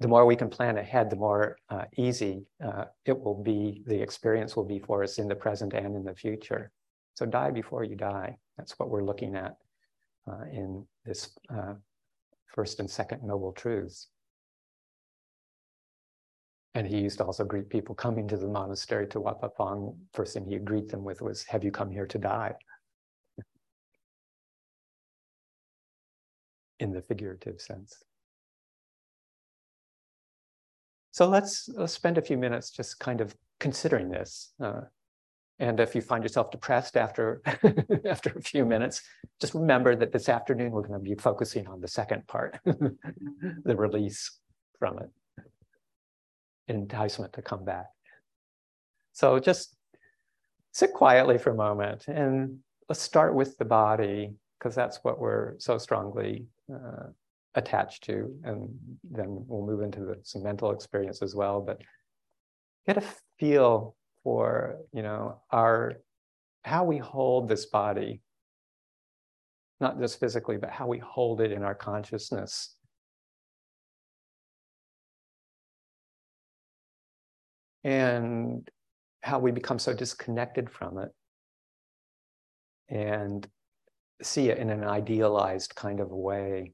The 0.00 0.08
more 0.08 0.26
we 0.26 0.36
can 0.36 0.50
plan 0.50 0.76
ahead, 0.76 1.08
the 1.08 1.16
more 1.16 1.56
uh, 1.70 1.84
easy 1.96 2.44
uh, 2.64 2.84
it 3.06 3.18
will 3.18 3.42
be, 3.42 3.82
the 3.86 4.00
experience 4.00 4.54
will 4.54 4.64
be 4.64 4.78
for 4.78 5.02
us 5.02 5.18
in 5.18 5.28
the 5.28 5.34
present 5.34 5.72
and 5.72 5.96
in 5.96 6.04
the 6.04 6.14
future. 6.14 6.70
So 7.14 7.24
die 7.24 7.50
before 7.50 7.82
you 7.82 7.96
die. 7.96 8.36
That's 8.58 8.78
what 8.78 8.90
we're 8.90 9.04
looking 9.04 9.36
at 9.36 9.56
uh, 10.30 10.44
in 10.52 10.86
this 11.04 11.30
uh, 11.48 11.74
first 12.54 12.78
and 12.80 12.90
second 12.90 13.22
noble 13.22 13.52
truths. 13.52 14.08
And 16.74 16.86
he 16.86 16.98
used 16.98 17.16
to 17.18 17.24
also 17.24 17.44
greet 17.44 17.70
people 17.70 17.94
coming 17.94 18.28
to 18.28 18.36
the 18.36 18.48
monastery 18.48 19.06
to 19.08 19.20
Wat 19.20 19.40
Pong. 19.56 19.96
First 20.12 20.34
thing 20.34 20.44
he'd 20.46 20.66
greet 20.66 20.90
them 20.90 21.04
with 21.04 21.22
was, 21.22 21.42
Have 21.44 21.64
you 21.64 21.70
come 21.70 21.90
here 21.90 22.06
to 22.06 22.18
die? 22.18 22.54
in 26.78 26.92
the 26.92 27.00
figurative 27.00 27.60
sense. 27.60 28.02
So 31.16 31.26
let's, 31.26 31.70
let's 31.72 31.94
spend 31.94 32.18
a 32.18 32.20
few 32.20 32.36
minutes 32.36 32.70
just 32.70 33.00
kind 33.00 33.22
of 33.22 33.34
considering 33.58 34.10
this. 34.10 34.52
Uh, 34.62 34.82
and 35.58 35.80
if 35.80 35.94
you 35.94 36.02
find 36.02 36.22
yourself 36.22 36.50
depressed 36.50 36.94
after, 36.94 37.40
after 38.04 38.34
a 38.36 38.42
few 38.42 38.66
minutes, 38.66 39.00
just 39.40 39.54
remember 39.54 39.96
that 39.96 40.12
this 40.12 40.28
afternoon 40.28 40.72
we're 40.72 40.86
going 40.86 40.92
to 40.92 40.98
be 40.98 41.14
focusing 41.14 41.68
on 41.68 41.80
the 41.80 41.88
second 41.88 42.26
part, 42.26 42.60
the 42.66 43.74
release 43.74 44.30
from 44.78 44.98
it, 44.98 45.08
enticement 46.68 47.32
to 47.32 47.40
come 47.40 47.64
back. 47.64 47.86
So 49.14 49.38
just 49.38 49.74
sit 50.72 50.92
quietly 50.92 51.38
for 51.38 51.48
a 51.48 51.56
moment 51.56 52.08
and 52.08 52.58
let's 52.90 53.00
start 53.00 53.34
with 53.34 53.56
the 53.56 53.64
body 53.64 54.34
because 54.58 54.74
that's 54.74 54.98
what 55.02 55.18
we're 55.18 55.54
so 55.60 55.78
strongly 55.78 56.44
uh, 56.70 57.06
attached 57.56 58.04
to, 58.04 58.32
and 58.44 58.68
then 59.02 59.44
we'll 59.48 59.66
move 59.66 59.82
into 59.82 60.00
the, 60.00 60.20
some 60.22 60.42
mental 60.42 60.70
experience 60.70 61.22
as 61.22 61.34
well. 61.34 61.60
But 61.60 61.82
get 62.86 62.98
a 62.98 63.04
feel 63.38 63.96
for 64.22 64.76
you 64.92 65.02
know 65.02 65.40
our 65.50 65.94
how 66.62 66.84
we 66.84 66.98
hold 66.98 67.48
this 67.48 67.66
body, 67.66 68.20
not 69.80 69.98
just 69.98 70.20
physically, 70.20 70.56
but 70.56 70.70
how 70.70 70.86
we 70.86 70.98
hold 70.98 71.40
it 71.40 71.52
in 71.52 71.62
our 71.62 71.74
consciousness. 71.74 72.74
And 77.84 78.68
how 79.22 79.38
we 79.38 79.52
become 79.52 79.78
so 79.78 79.94
disconnected 79.94 80.68
from 80.68 80.98
it 80.98 81.10
and 82.88 83.46
see 84.22 84.48
it 84.48 84.58
in 84.58 84.70
an 84.70 84.84
idealized 84.84 85.74
kind 85.74 86.00
of 86.00 86.10
way. 86.10 86.72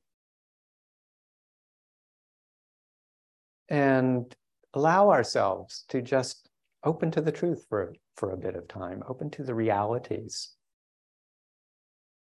And 3.72 4.36
allow 4.74 5.08
ourselves 5.08 5.86
to 5.88 6.02
just 6.02 6.50
open 6.84 7.10
to 7.12 7.22
the 7.22 7.32
truth 7.32 7.64
for, 7.70 7.94
for 8.16 8.32
a 8.32 8.36
bit 8.36 8.54
of 8.54 8.68
time, 8.68 9.02
open 9.08 9.30
to 9.30 9.42
the 9.42 9.54
realities. 9.54 10.50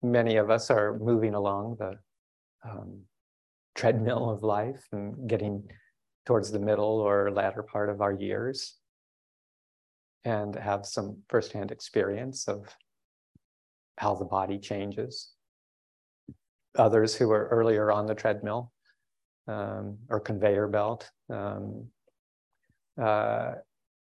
Many 0.01 0.38
of 0.38 0.50
us 0.50 0.72
are 0.72 0.98
moving 0.98 1.34
along 1.34 1.75
the 1.77 2.00
um, 2.63 3.01
treadmill 3.75 4.29
of 4.29 4.43
life 4.43 4.88
and 4.93 5.29
getting 5.29 5.67
towards 6.25 6.51
the 6.51 6.60
middle 6.60 7.01
or 7.01 7.31
latter 7.31 7.63
part 7.63 7.89
of 7.89 8.00
our 8.00 8.13
years 8.13 8.77
and 10.24 10.55
have 10.55 10.86
some 10.86 11.17
firsthand 11.27 11.70
experience 11.70 12.48
of 12.48 12.74
how 13.98 14.15
the 14.15 14.24
body 14.24 14.58
changes. 14.58 15.34
Others 16.77 17.13
who 17.15 17.29
are 17.31 17.50
earlier 17.50 17.91
on 17.91 18.05
the 18.05 18.15
treadmill 18.15 18.72
um, 19.48 19.98
or 20.10 20.19
conveyor 20.19 20.67
belt 20.67 21.10
um, 21.29 21.88
uh, 23.01 23.53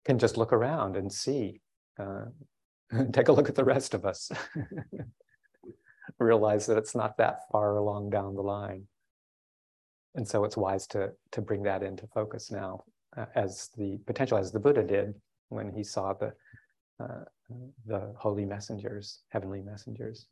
can 0.05 0.17
just 0.17 0.37
look 0.37 0.53
around 0.53 0.95
and 0.95 1.11
see. 1.11 1.61
Uh, 1.99 2.25
take 3.11 3.27
a 3.27 3.31
look 3.31 3.49
at 3.49 3.55
the 3.55 3.63
rest 3.63 3.93
of 3.93 4.05
us. 4.05 4.31
Realize 6.19 6.65
that 6.65 6.77
it's 6.77 6.95
not 6.95 7.17
that 7.17 7.41
far 7.51 7.77
along 7.77 8.09
down 8.09 8.35
the 8.35 8.41
line. 8.41 8.87
And 10.15 10.27
so 10.27 10.43
it's 10.43 10.57
wise 10.57 10.87
to, 10.87 11.11
to 11.31 11.41
bring 11.41 11.63
that 11.63 11.83
into 11.83 12.07
focus 12.07 12.49
now 12.49 12.83
uh, 13.15 13.25
as 13.35 13.69
the 13.77 13.99
potential, 14.07 14.37
as 14.37 14.51
the 14.51 14.59
Buddha 14.59 14.83
did 14.83 15.13
when 15.49 15.71
he 15.71 15.83
saw 15.83 16.13
the 16.13 16.33
uh, 16.99 17.23
the 17.85 18.13
holy 18.17 18.45
messengers, 18.45 19.19
heavenly 19.29 19.61
messengers. 19.61 20.27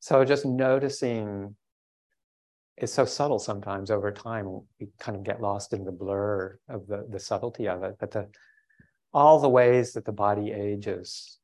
So 0.00 0.24
just 0.24 0.44
noticing 0.44 1.56
is 2.82 2.92
so 2.92 3.04
subtle 3.04 3.38
sometimes 3.38 3.90
over 3.90 4.10
time. 4.10 4.60
We 4.80 4.88
kind 4.98 5.16
of 5.16 5.24
get 5.24 5.40
lost 5.40 5.72
in 5.72 5.84
the 5.84 5.92
blur 5.92 6.58
of 6.68 6.86
the, 6.86 7.06
the 7.08 7.18
subtlety 7.18 7.68
of 7.68 7.82
it, 7.84 7.96
but 7.98 8.10
the, 8.10 8.28
all 9.14 9.38
the 9.38 9.48
ways 9.48 9.92
that 9.92 10.04
the 10.04 10.12
body 10.12 10.52
ages, 10.52 11.38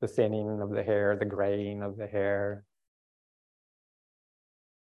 the 0.00 0.08
thinning 0.08 0.60
of 0.60 0.70
the 0.70 0.82
hair, 0.82 1.16
the 1.16 1.24
graying 1.24 1.82
of 1.82 1.96
the 1.96 2.06
hair, 2.06 2.64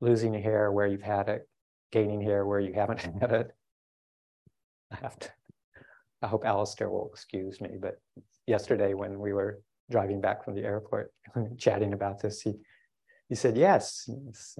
losing 0.01 0.35
hair 0.35 0.71
where 0.73 0.87
you've 0.87 1.03
had 1.03 1.29
it, 1.29 1.49
gaining 1.93 2.21
hair 2.21 2.45
where 2.45 2.61
you 2.61 2.73
haven't 2.75 3.01
had 3.21 3.33
it. 3.33 3.51
I 4.91 4.97
have 4.97 5.19
to 5.21 5.29
I 6.23 6.27
hope 6.27 6.45
Alistair 6.45 6.91
will 6.91 7.09
excuse 7.13 7.61
me, 7.61 7.71
but 7.81 8.01
yesterday 8.47 8.95
when 8.95 9.21
we 9.21 9.33
were 9.33 9.61
driving 9.91 10.21
back 10.21 10.45
from 10.45 10.55
the 10.55 10.65
airport, 10.65 11.13
chatting 11.59 11.93
about 11.93 12.21
this, 12.21 12.41
he 12.41 12.55
he 13.29 13.35
said, 13.35 13.57
"Yes, 13.57 14.09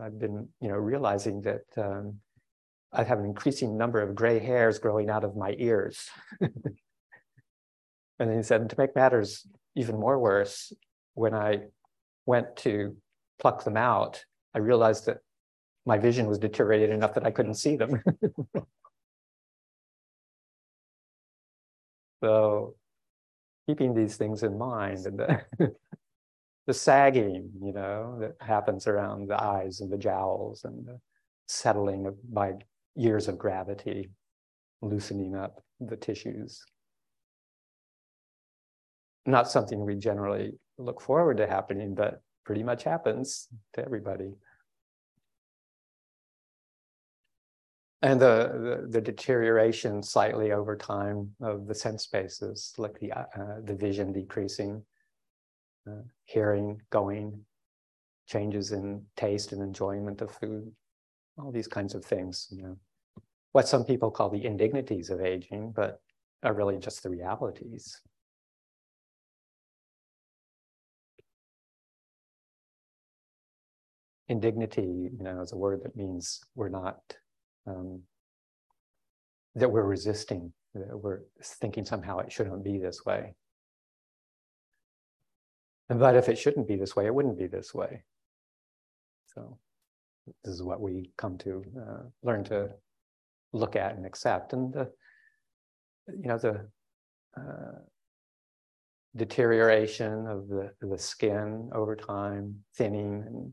I've 0.01 0.19
been, 0.19 0.49
you 0.61 0.69
know, 0.69 0.77
realizing 0.77 1.41
that 1.43 1.65
um, 1.77 2.21
I 2.93 3.03
have 3.05 3.19
an 3.19 3.25
increasing 3.25 3.77
number 3.77 4.01
of 4.01 4.15
gray 4.15 4.39
hairs 4.39 4.79
growing 4.79 5.09
out 5.11 5.25
of 5.25 5.37
my 5.37 5.55
ears." 5.59 6.09
and 6.41 6.53
then 8.19 8.37
he 8.37 8.43
said, 8.43 8.69
"To 8.69 8.77
make 8.79 8.95
matters 8.95 9.47
even 9.75 9.99
more 9.99 10.19
worse, 10.19 10.73
when 11.15 11.35
I 11.35 11.69
went 12.27 12.57
to 12.59 12.97
pluck 13.41 13.65
them 13.65 13.77
out, 13.77 14.25
I 14.55 14.59
realized 14.59 15.07
that 15.07 15.19
my 15.87 15.99
vision 15.99 16.27
was 16.27 16.39
deteriorated 16.39 16.91
enough 16.91 17.15
that 17.15 17.27
I 17.27 17.31
couldn't 17.31 17.55
see 17.55 17.77
them." 17.77 18.03
So 22.21 22.75
keeping 23.69 23.95
these 23.95 24.17
things 24.17 24.43
in 24.43 24.59
mind 24.59 25.07
and 25.07 25.21
the, 26.69 26.75
sagging, 26.75 27.51
you 27.63 27.73
know, 27.73 28.19
that 28.21 28.35
happens 28.41 28.87
around 28.87 29.29
the 29.29 29.43
eyes 29.43 29.81
and 29.81 29.91
the 29.91 29.97
jowls 29.97 30.65
and 30.65 30.87
the 30.87 31.01
settling 31.47 32.07
of, 32.07 32.15
by 32.33 32.53
years 32.95 33.27
of 33.27 33.39
gravity, 33.39 34.11
loosening 34.83 35.35
up 35.35 35.65
the 35.81 35.97
tissues. 35.97 36.63
Not 39.25 39.51
something 39.51 39.85
we 39.85 39.97
generally 39.97 40.59
look 40.77 41.01
forward 41.01 41.39
to 41.39 41.47
happening, 41.47 41.95
but 41.95 42.21
pretty 42.45 42.63
much 42.63 42.85
happens 42.85 43.49
to 43.73 43.85
everybody. 43.85 44.35
and 48.03 48.21
the, 48.21 48.53
the, 48.53 48.87
the 48.91 49.01
deterioration 49.01 50.03
slightly 50.03 50.53
over 50.53 50.77
time 50.77 51.31
of 51.41 51.67
the 51.67 51.75
sense 51.75 52.05
spaces, 52.05 52.73
like 52.79 52.97
the 53.01 53.11
uh, 53.11 53.25
the 53.65 53.75
vision 53.75 54.13
decreasing, 54.13 54.85
uh, 55.89 56.03
hearing 56.25 56.81
going, 56.91 57.41
changes 58.27 58.73
in 58.73 59.03
taste 59.17 59.53
and 59.53 59.63
enjoyment 59.63 60.21
of 60.21 60.31
food, 60.31 60.71
all 61.39 61.51
these 61.51 61.69
kinds 61.69 61.95
of 61.95 62.05
things. 62.05 62.49
You 62.51 62.63
know, 62.63 62.79
what 63.53 63.69
some 63.69 63.85
people 63.85 64.11
call 64.11 64.31
the 64.31 64.45
indignities 64.45 65.11
of 65.11 65.21
aging, 65.21 65.73
but 65.75 66.01
are 66.43 66.55
really 66.55 66.79
just 66.79 67.03
the 67.03 67.11
realities. 67.11 68.01
Indignity, 74.29 75.11
you 75.17 75.23
know, 75.25 75.41
is 75.41 75.53
a 75.53 75.57
word 75.57 75.81
that 75.85 75.97
means 75.97 76.41
we're 76.55 76.69
not 76.69 77.01
um, 77.67 78.03
that 79.55 79.71
we're 79.71 79.83
resisting, 79.83 80.53
that 80.75 80.97
we're 80.97 81.21
thinking 81.43 81.85
somehow 81.85 82.19
it 82.19 82.31
shouldn't 82.31 82.63
be 82.63 82.79
this 82.79 83.05
way. 83.05 83.35
But 85.89 86.17
if 86.17 86.29
it 86.29 86.39
shouldn't 86.39 86.69
be 86.69 86.77
this 86.77 86.95
way, 86.95 87.07
it 87.07 87.15
wouldn't 87.15 87.39
be 87.39 87.47
this 87.47 87.75
way. 87.75 88.03
So 89.27 89.59
this 90.45 90.55
is 90.55 90.63
what 90.63 90.81
we 90.81 91.11
come 91.17 91.39
to 91.39 91.65
uh, 91.81 92.03
learn 92.23 92.45
to 92.45 92.71
look 93.53 93.77
at 93.77 93.97
and 93.97 94.05
accept. 94.05 94.53
And 94.53 94.73
the, 94.73 94.91
you 96.09 96.29
know, 96.29 96.39
the 96.39 96.69
uh, 97.37 97.79
deterioration 99.17 100.27
of 100.27 100.49
the, 100.49 100.73
the 100.81 100.99
skin 100.99 101.71
over 101.75 101.97
time, 101.97 102.57
thinning 102.77 103.25
and 103.27 103.53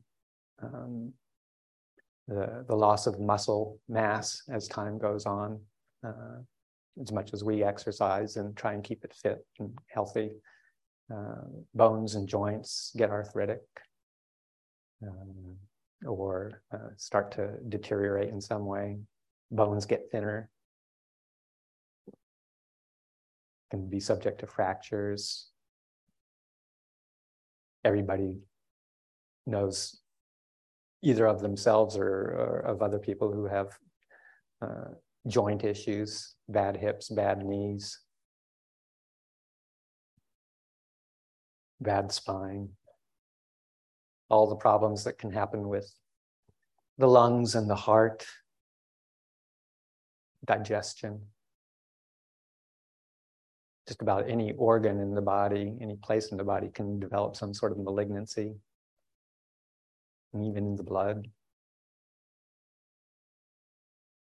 um, 0.61 1.13
the, 2.27 2.65
the 2.67 2.75
loss 2.75 3.07
of 3.07 3.19
muscle 3.19 3.79
mass 3.87 4.41
as 4.49 4.67
time 4.67 4.97
goes 4.97 5.25
on, 5.25 5.59
uh, 6.05 6.39
as 7.01 7.11
much 7.11 7.33
as 7.33 7.43
we 7.43 7.63
exercise 7.63 8.35
and 8.35 8.55
try 8.55 8.73
and 8.73 8.83
keep 8.83 9.03
it 9.05 9.13
fit 9.13 9.45
and 9.59 9.71
healthy. 9.87 10.31
Uh, 11.13 11.45
bones 11.73 12.15
and 12.15 12.27
joints 12.27 12.91
get 12.97 13.09
arthritic. 13.09 13.61
Um, 15.01 15.57
or 16.05 16.61
uh, 16.73 16.89
start 16.97 17.31
to 17.33 17.57
deteriorate 17.69 18.29
in 18.29 18.41
some 18.41 18.65
way. 18.65 18.99
Bones 19.51 19.85
get 19.85 20.09
thinner, 20.11 20.49
can 23.71 23.89
be 23.89 23.99
subject 23.99 24.39
to 24.39 24.47
fractures. 24.47 25.49
Everybody 27.83 28.39
knows 29.45 30.01
either 31.03 31.27
of 31.27 31.41
themselves 31.41 31.97
or, 31.97 32.07
or 32.07 32.59
of 32.65 32.81
other 32.81 32.99
people 32.99 33.31
who 33.31 33.45
have 33.45 33.67
uh, 34.61 34.89
joint 35.27 35.63
issues, 35.63 36.35
bad 36.49 36.75
hips, 36.75 37.09
bad 37.09 37.45
knees, 37.45 37.99
bad 41.81 42.11
spine, 42.11 42.69
all 44.29 44.47
the 44.47 44.55
problems 44.55 45.03
that 45.03 45.17
can 45.17 45.31
happen 45.31 45.67
with 45.67 45.91
the 46.97 47.07
lungs 47.07 47.55
and 47.55 47.69
the 47.69 47.75
heart, 47.75 48.25
digestion. 50.45 51.21
Just 53.87 54.01
about 54.01 54.29
any 54.29 54.53
organ 54.53 54.99
in 54.99 55.13
the 55.13 55.21
body, 55.21 55.77
any 55.81 55.95
place 55.95 56.31
in 56.31 56.37
the 56.37 56.43
body 56.43 56.69
can 56.73 56.99
develop 56.99 57.35
some 57.35 57.53
sort 57.53 57.71
of 57.71 57.77
malignancy, 57.77 58.55
and 60.33 60.43
even 60.43 60.65
in 60.65 60.75
the 60.75 60.83
blood. 60.83 61.27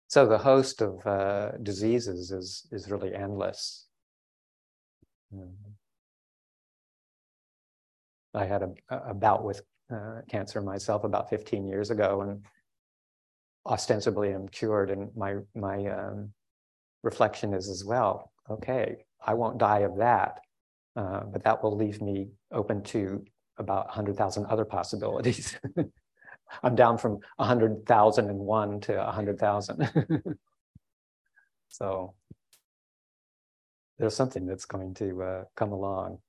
So 0.07 0.25
the 0.25 0.37
host 0.37 0.81
of 0.81 1.05
uh, 1.05 1.51
diseases 1.61 2.31
is, 2.31 2.67
is 2.71 2.89
really 2.89 3.13
endless. 3.13 3.87
Mm-hmm. 5.33 5.72
I 8.33 8.45
had 8.45 8.63
a, 8.63 8.95
a 9.09 9.13
bout 9.13 9.43
with 9.43 9.61
uh, 9.93 10.21
cancer 10.29 10.61
myself 10.61 11.03
about 11.03 11.29
15 11.29 11.67
years 11.67 11.91
ago, 11.91 12.21
and 12.21 12.45
ostensibly 13.65 14.31
I'm 14.31 14.47
cured. 14.47 14.89
And 14.89 15.15
my 15.15 15.35
my 15.55 15.85
um, 15.85 16.33
reflection 17.03 17.53
is 17.53 17.69
as 17.69 17.83
well. 17.83 18.31
Okay, 18.49 19.05
I 19.25 19.33
won't 19.33 19.57
die 19.57 19.79
of 19.79 19.97
that, 19.97 20.39
uh, 20.95 21.21
but 21.25 21.43
that 21.43 21.63
will 21.63 21.75
leave 21.75 22.01
me 22.01 22.29
open 22.51 22.83
to 22.83 23.23
about 23.57 23.85
100,000 23.87 24.45
other 24.47 24.65
possibilities. 24.65 25.57
I'm 26.63 26.75
down 26.75 26.97
from 26.97 27.19
100,001 27.37 28.81
to 28.81 28.95
100,000. 28.95 30.07
so 31.67 32.13
there's 33.97 34.15
something 34.15 34.45
that's 34.45 34.65
going 34.65 34.93
to 34.95 35.23
uh, 35.23 35.43
come 35.55 35.71
along. 35.71 36.19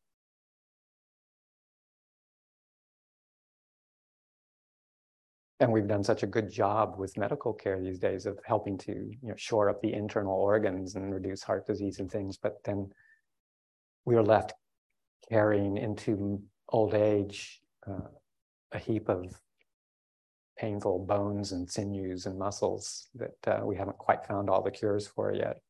And 5.60 5.70
we've 5.70 5.86
done 5.86 6.02
such 6.02 6.22
a 6.22 6.26
good 6.26 6.50
job 6.50 6.96
with 6.98 7.16
medical 7.16 7.52
care 7.52 7.80
these 7.80 7.98
days 7.98 8.26
of 8.26 8.38
helping 8.44 8.76
to 8.78 8.92
you 8.92 9.28
know 9.28 9.34
shore 9.36 9.68
up 9.68 9.80
the 9.80 9.92
internal 9.92 10.34
organs 10.34 10.96
and 10.96 11.14
reduce 11.14 11.42
heart 11.42 11.66
disease 11.66 12.00
and 12.00 12.10
things 12.10 12.36
but 12.36 12.62
then 12.64 12.90
we 14.04 14.16
are 14.16 14.22
left 14.22 14.54
carrying 15.28 15.76
into 15.76 16.42
old 16.70 16.94
age 16.94 17.60
uh, 17.86 18.08
a 18.72 18.78
heap 18.78 19.08
of 19.08 19.40
painful 20.58 21.04
bones 21.04 21.52
and 21.52 21.68
sinews 21.68 22.26
and 22.26 22.38
muscles 22.38 23.08
that 23.14 23.36
uh, 23.46 23.64
we 23.64 23.76
haven't 23.76 23.98
quite 23.98 24.24
found 24.24 24.48
all 24.48 24.62
the 24.62 24.70
cures 24.70 25.06
for 25.06 25.32
yet 25.32 25.60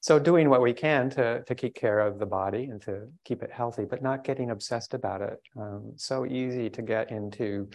so 0.00 0.18
doing 0.18 0.48
what 0.48 0.62
we 0.62 0.72
can 0.72 1.10
to, 1.10 1.42
to 1.44 1.54
keep 1.54 1.74
care 1.74 2.00
of 2.00 2.18
the 2.18 2.26
body 2.26 2.64
and 2.64 2.80
to 2.82 3.06
keep 3.24 3.42
it 3.42 3.52
healthy 3.52 3.84
but 3.84 4.02
not 4.02 4.24
getting 4.24 4.50
obsessed 4.50 4.94
about 4.94 5.20
it. 5.20 5.38
Um, 5.56 5.92
so 5.96 6.24
easy 6.24 6.70
to 6.70 6.82
get 6.82 7.10
into 7.10 7.68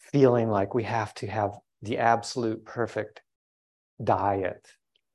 feeling 0.00 0.48
like 0.50 0.74
we 0.74 0.82
have 0.82 1.14
to 1.14 1.26
have 1.28 1.52
the 1.82 1.98
absolute 1.98 2.64
perfect 2.64 3.22
diet. 4.02 4.66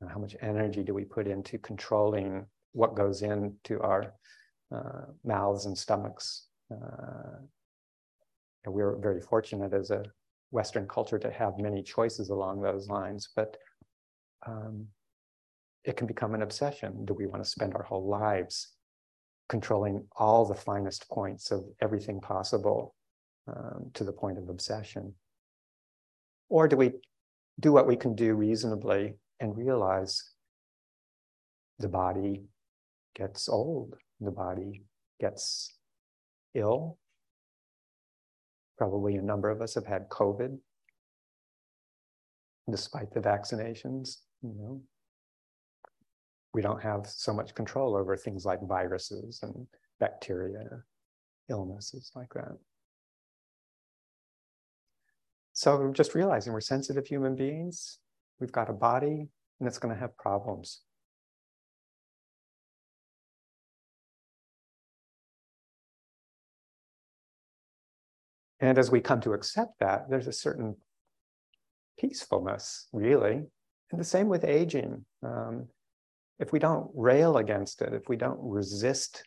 How 0.10 0.20
much 0.20 0.36
energy 0.42 0.84
do 0.84 0.94
we 0.94 1.04
put 1.04 1.28
into 1.28 1.58
controlling 1.58 2.46
what 2.72 2.96
goes 2.96 3.22
into 3.22 3.80
our 3.82 4.14
uh, 4.74 5.06
mouths 5.24 5.66
and 5.66 5.78
stomachs? 5.78 6.48
Uh, 6.72 7.42
and 8.64 8.74
we're 8.74 8.96
very 8.96 9.22
fortunate 9.22 9.74
as 9.74 9.92
a 9.92 10.04
western 10.52 10.88
culture 10.88 11.20
to 11.20 11.32
have 11.32 11.58
many 11.58 11.84
choices 11.84 12.30
along 12.30 12.62
those 12.62 12.90
lines 12.90 13.30
but 13.36 13.56
um, 14.46 14.86
it 15.84 15.98
can 15.98 16.08
become 16.08 16.34
an 16.34 16.42
obsession. 16.42 17.06
Do 17.06 17.14
we 17.14 17.26
want 17.26 17.44
to 17.44 17.50
spend 17.50 17.74
our 17.74 17.84
whole 17.84 18.08
lives 18.08 18.70
controlling 19.50 20.06
all 20.16 20.46
the 20.46 20.56
finest 20.56 21.10
points 21.10 21.52
of 21.52 21.64
everything 21.82 22.22
possible 22.22 22.96
um, 23.48 23.90
to 23.94 24.04
the 24.04 24.14
point 24.14 24.38
of 24.38 24.50
obsession? 24.50 25.14
Or 26.50 26.68
do 26.68 26.78
we 26.78 26.92
do 27.60 27.72
what 27.72 27.88
we 27.88 27.96
can 27.96 28.16
do 28.16 28.36
reasonably 28.36 29.16
and 29.40 29.58
realize 29.58 30.24
the 31.80 31.90
body 31.90 32.44
gets 33.16 33.50
old, 33.50 33.96
the 34.20 34.32
body 34.32 34.84
gets 35.20 35.74
ill? 36.54 36.98
Probably 38.78 39.16
a 39.16 39.22
number 39.22 39.50
of 39.50 39.62
us 39.62 39.76
have 39.76 39.86
had 39.86 40.10
COVID 40.10 40.58
despite 42.70 43.12
the 43.14 43.20
vaccinations, 43.20 44.18
you 44.42 44.54
know 44.58 44.82
we 46.54 46.62
don't 46.62 46.82
have 46.82 47.08
so 47.08 47.34
much 47.34 47.56
control 47.56 47.96
over 47.96 48.18
things 48.18 48.46
like 48.46 48.60
viruses 48.62 49.40
and 49.44 49.68
bacteria, 50.00 50.84
illnesses 51.50 52.12
like 52.16 52.34
that. 52.34 52.58
So 55.54 55.92
just 55.94 56.16
realizing 56.16 56.54
we're 56.54 56.62
sensitive 56.62 57.06
human 57.06 57.36
beings, 57.36 58.00
we've 58.40 58.52
got 58.52 58.70
a 58.70 58.74
body, 58.74 59.28
and 59.60 59.68
it's 59.68 59.78
going 59.78 59.94
to 59.94 60.00
have 60.00 60.18
problems. 60.18 60.82
And 68.60 68.78
as 68.78 68.92
we 68.92 69.02
come 69.02 69.22
to 69.22 69.34
accept 69.34 69.80
that, 69.80 70.10
there's 70.10 70.28
a 70.28 70.34
certain 70.34 70.76
peacefulness, 72.00 72.88
really. 72.94 73.42
And 73.92 74.00
the 74.00 74.06
same 74.06 74.28
with 74.30 74.44
aging. 74.44 75.04
Um, 75.24 75.68
if 76.42 76.52
we 76.52 76.60
don't 76.60 76.90
rail 76.96 77.38
against 77.38 77.82
it, 77.82 77.94
if 77.94 78.10
we 78.10 78.18
don't 78.18 78.40
resist 78.42 79.24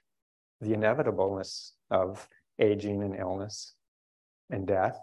the 0.61 0.75
inevitableness 0.75 1.75
of 1.91 2.29
aging 2.59 3.03
and 3.03 3.17
illness 3.17 3.75
and 4.51 4.67
death, 4.67 4.99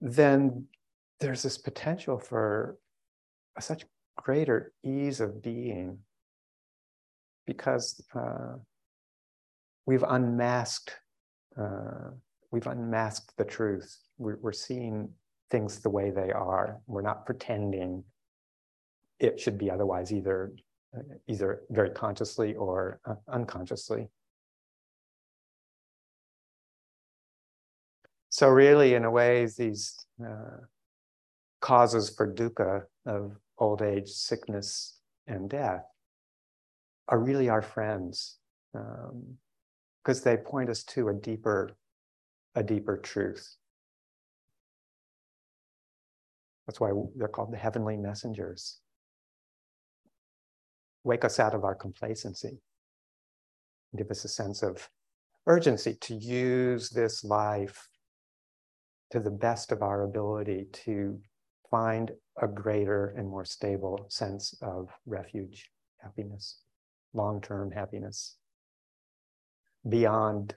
then 0.00 0.66
there's 1.18 1.42
this 1.42 1.58
potential 1.58 2.18
for 2.18 2.78
such 3.58 3.84
greater 4.16 4.72
ease 4.84 5.20
of 5.20 5.42
being 5.42 5.98
because 7.44 8.00
uh, 8.14 8.54
we've 9.86 10.04
unmasked 10.04 10.94
uh, 11.60 12.10
we've 12.52 12.68
unmasked 12.68 13.36
the 13.36 13.44
truth. 13.44 13.98
We're, 14.18 14.38
we're 14.40 14.52
seeing 14.52 15.08
things 15.50 15.80
the 15.80 15.90
way 15.90 16.10
they 16.10 16.30
are. 16.30 16.78
We're 16.86 17.02
not 17.02 17.26
pretending 17.26 18.04
it 19.20 19.40
should 19.40 19.58
be 19.58 19.70
otherwise 19.70 20.12
either 20.12 20.52
uh, 20.96 21.02
either 21.26 21.62
very 21.70 21.90
consciously 21.90 22.54
or 22.54 22.98
uh, 23.04 23.14
unconsciously. 23.28 24.08
So 28.30 28.48
really, 28.48 28.94
in 28.94 29.04
a 29.04 29.10
way, 29.10 29.46
these 29.58 30.06
uh, 30.24 30.58
causes 31.60 32.08
for 32.08 32.32
dukkha 32.32 32.84
of 33.04 33.36
old 33.58 33.82
age, 33.82 34.08
sickness, 34.08 34.98
and 35.26 35.50
death 35.50 35.84
are 37.08 37.18
really 37.18 37.48
our 37.48 37.62
friends 37.62 38.38
because 38.72 40.18
um, 40.18 40.24
they 40.24 40.36
point 40.36 40.70
us 40.70 40.84
to 40.84 41.08
a 41.08 41.14
deeper, 41.14 41.76
a 42.54 42.62
deeper 42.62 42.96
truth. 42.96 43.56
That's 46.66 46.80
why 46.80 46.92
they're 47.16 47.28
called 47.28 47.52
the 47.52 47.56
heavenly 47.58 47.96
messengers 47.96 48.78
wake 51.08 51.24
us 51.24 51.40
out 51.40 51.54
of 51.54 51.64
our 51.64 51.74
complacency, 51.74 52.60
give 53.96 54.10
us 54.10 54.26
a 54.26 54.28
sense 54.28 54.62
of 54.62 54.90
urgency 55.46 55.94
to 56.02 56.14
use 56.14 56.90
this 56.90 57.24
life 57.24 57.88
to 59.10 59.18
the 59.18 59.30
best 59.30 59.72
of 59.72 59.80
our 59.82 60.02
ability 60.02 60.66
to 60.70 61.18
find 61.70 62.12
a 62.42 62.46
greater 62.46 63.14
and 63.16 63.26
more 63.26 63.46
stable 63.46 64.04
sense 64.10 64.54
of 64.60 64.90
refuge, 65.06 65.70
happiness, 65.96 66.60
long 67.14 67.40
term 67.40 67.70
happiness, 67.70 68.36
beyond 69.88 70.54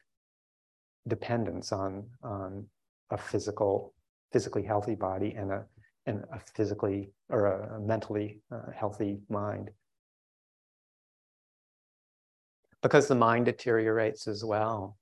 dependence 1.08 1.72
on, 1.72 2.06
on 2.24 2.66
a 3.10 3.18
physical, 3.18 3.94
physically 4.34 4.64
healthy 4.64 4.96
body 4.96 5.34
and 5.38 5.50
a, 5.50 5.64
and 6.08 6.26
a 6.34 6.40
physically 6.58 7.14
or 7.30 7.46
a 7.46 7.80
mentally 7.80 8.42
uh, 8.52 8.70
healthy 8.76 9.18
mind 9.30 9.72
because 12.82 13.08
the 13.08 13.16
mind 13.16 13.46
deteriorates 13.46 14.28
as 14.28 14.44
well. 14.44 14.98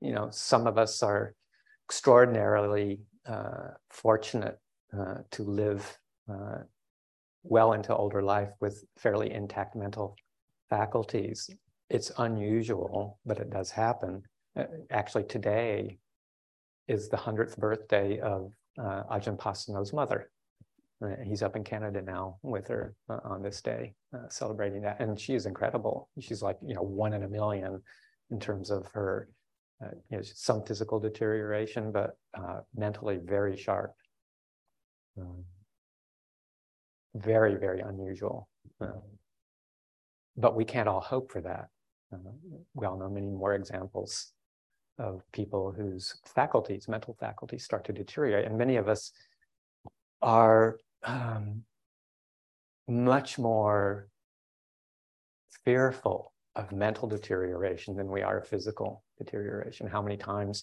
You 0.00 0.12
know, 0.12 0.28
some 0.30 0.66
of 0.66 0.78
us 0.78 1.02
are 1.02 1.34
extraordinarily 1.88 3.00
uh, 3.26 3.68
fortunate 3.90 4.58
uh, 4.98 5.18
to 5.32 5.42
live 5.42 5.98
uh, 6.30 6.58
well 7.42 7.72
into 7.72 7.94
older 7.94 8.22
life 8.22 8.50
with 8.60 8.84
fairly 8.98 9.32
intact 9.32 9.76
mental 9.76 10.16
faculties. 10.68 11.50
It's 11.88 12.12
unusual, 12.18 13.18
but 13.26 13.38
it 13.38 13.50
does 13.50 13.70
happen. 13.70 14.22
Uh, 14.56 14.64
actually, 14.90 15.24
today 15.24 15.98
is 16.88 17.08
the 17.08 17.16
100th 17.16 17.56
birthday 17.56 18.18
of 18.18 18.52
uh, 18.78 19.02
Ajahn 19.10 19.38
Pasanno's 19.38 19.92
mother. 19.92 20.30
Uh, 21.02 21.16
he's 21.24 21.42
up 21.42 21.56
in 21.56 21.64
Canada 21.64 22.02
now 22.02 22.36
with 22.42 22.68
her 22.68 22.94
uh, 23.08 23.20
on 23.24 23.42
this 23.42 23.62
day, 23.62 23.94
uh, 24.14 24.28
celebrating 24.28 24.82
that. 24.82 25.00
And 25.00 25.18
she 25.18 25.34
is 25.34 25.46
incredible. 25.46 26.10
She's 26.20 26.42
like, 26.42 26.58
you 26.62 26.74
know, 26.74 26.82
one 26.82 27.14
in 27.14 27.22
a 27.22 27.28
million 27.28 27.82
in 28.30 28.38
terms 28.38 28.70
of 28.70 28.86
her, 28.92 29.28
uh, 29.82 29.88
you 30.10 30.18
know, 30.18 30.22
some 30.22 30.62
physical 30.64 31.00
deterioration, 31.00 31.90
but 31.90 32.18
uh, 32.34 32.60
mentally 32.74 33.18
very 33.22 33.56
sharp. 33.56 33.94
Um, 35.18 35.44
very, 37.14 37.56
very 37.56 37.80
unusual. 37.80 38.48
Um, 38.80 39.00
but 40.36 40.54
we 40.54 40.64
can't 40.64 40.88
all 40.88 41.00
hope 41.00 41.32
for 41.32 41.40
that. 41.40 41.68
Uh, 42.12 42.18
we 42.74 42.86
all 42.86 42.98
know 42.98 43.08
many 43.08 43.30
more 43.30 43.54
examples 43.54 44.32
of 44.98 45.22
people 45.32 45.72
whose 45.72 46.20
faculties, 46.34 46.88
mental 46.88 47.16
faculties, 47.18 47.64
start 47.64 47.84
to 47.86 47.92
deteriorate. 47.92 48.46
And 48.46 48.58
many 48.58 48.76
of 48.76 48.88
us 48.88 49.12
are 50.22 50.78
um, 51.04 51.62
much 52.88 53.38
more 53.38 54.08
fearful 55.64 56.32
of 56.56 56.72
mental 56.72 57.08
deterioration 57.08 57.96
than 57.96 58.10
we 58.10 58.22
are 58.22 58.38
of 58.38 58.48
physical 58.48 59.04
deterioration. 59.18 59.86
How 59.86 60.02
many 60.02 60.16
times 60.16 60.62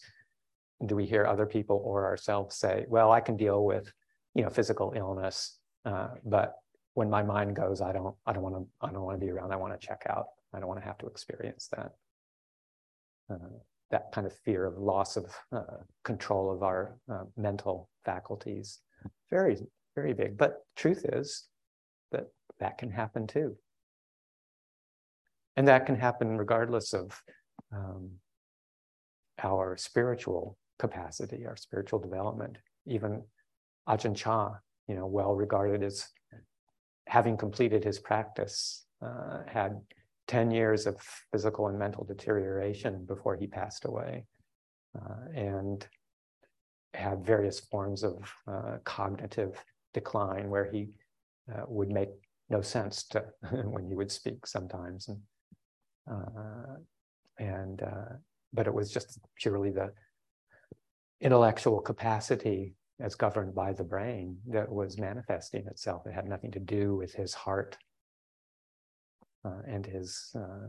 do 0.86 0.96
we 0.96 1.06
hear 1.06 1.26
other 1.26 1.46
people 1.46 1.82
or 1.84 2.06
ourselves 2.06 2.56
say, 2.56 2.86
well, 2.88 3.12
I 3.12 3.22
can 3.22 3.38
deal 3.38 3.64
with, 3.64 3.92
you 4.36 4.44
know, 4.44 4.50
physical 4.50 4.94
illness, 4.96 5.58
uh, 5.86 6.10
but 6.26 6.56
when 6.94 7.10
my 7.10 7.24
mind 7.24 7.56
goes, 7.56 7.82
I 7.82 7.92
don't, 7.94 8.16
I 8.26 8.34
don't 8.34 8.44
want 8.44 8.56
to, 8.56 8.68
I 8.82 8.92
don't 8.92 9.04
want 9.04 9.20
to 9.20 9.26
be 9.26 9.32
around. 9.32 9.52
I 9.52 9.56
want 9.56 9.80
to 9.80 9.88
check 9.88 10.04
out. 10.10 10.26
I 10.54 10.60
don't 10.60 10.68
want 10.68 10.80
to 10.80 10.86
have 10.86 10.98
to 11.00 11.08
experience 11.08 11.70
that. 11.76 11.92
Uh, 13.30 13.58
that 13.90 14.12
kind 14.12 14.28
of 14.28 14.34
fear 14.34 14.66
of 14.66 14.78
loss 14.78 15.16
of 15.16 15.34
uh, 15.52 15.78
control 16.04 16.52
of 16.52 16.62
our 16.62 16.98
uh, 17.10 17.24
mental 17.38 17.90
faculties. 18.04 18.80
Very, 19.30 19.58
very 19.98 20.14
big. 20.14 20.38
But 20.38 20.60
truth 20.76 21.06
is 21.12 21.48
that 22.12 22.28
that 22.60 22.78
can 22.78 22.92
happen 22.92 23.26
too. 23.26 23.58
And 25.56 25.68
that 25.68 25.88
can 25.88 25.96
happen 25.96 26.38
regardless 26.38 26.94
of 26.94 27.20
um, 27.74 28.12
our 29.44 29.76
spiritual 29.76 30.56
capacity, 30.78 31.48
our 31.48 31.58
spiritual 31.58 31.98
development. 31.98 32.58
Even 32.86 33.24
Ajahn 33.90 34.16
Chah, 34.16 34.52
you 34.88 34.94
know, 34.94 35.08
well 35.08 35.34
regarded 35.34 35.82
as 35.82 36.08
having 37.08 37.36
completed 37.36 37.84
his 37.84 37.98
practice, 37.98 38.86
uh, 39.04 39.40
had 39.48 39.82
10 40.28 40.52
years 40.52 40.86
of 40.86 41.02
physical 41.32 41.70
and 41.70 41.80
mental 41.80 42.04
deterioration 42.04 43.04
before 43.06 43.36
he 43.36 43.48
passed 43.48 43.86
away 43.86 44.26
uh, 44.96 45.32
and 45.34 45.88
had 46.94 47.26
various 47.26 47.60
forms 47.60 48.04
of 48.04 48.32
uh, 48.48 48.78
cognitive 48.84 49.64
decline 50.00 50.50
where 50.50 50.68
he 50.72 50.82
uh, 51.54 51.64
would 51.68 51.90
make 51.90 52.10
no 52.50 52.62
sense 52.62 53.04
to 53.04 53.24
when 53.74 53.86
he 53.88 53.96
would 53.96 54.12
speak 54.12 54.46
sometimes 54.46 55.08
and 55.08 55.22
uh, 56.10 56.76
and 57.40 57.78
uh, 57.82 58.14
but 58.54 58.68
it 58.68 58.74
was 58.74 58.92
just 58.92 59.20
purely 59.42 59.72
the 59.72 59.92
intellectual 61.20 61.80
capacity 61.82 62.76
as 63.00 63.16
governed 63.16 63.54
by 63.54 63.74
the 63.74 63.84
brain 63.84 64.38
that 64.48 64.70
was 64.80 64.98
manifesting 64.98 65.66
itself 65.68 66.00
it 66.06 66.14
had 66.14 66.28
nothing 66.28 66.52
to 66.52 66.60
do 66.60 66.96
with 66.96 67.14
his 67.14 67.34
heart 67.34 67.78
uh, 69.46 69.62
and 69.68 69.86
his 69.86 70.36
uh, 70.36 70.68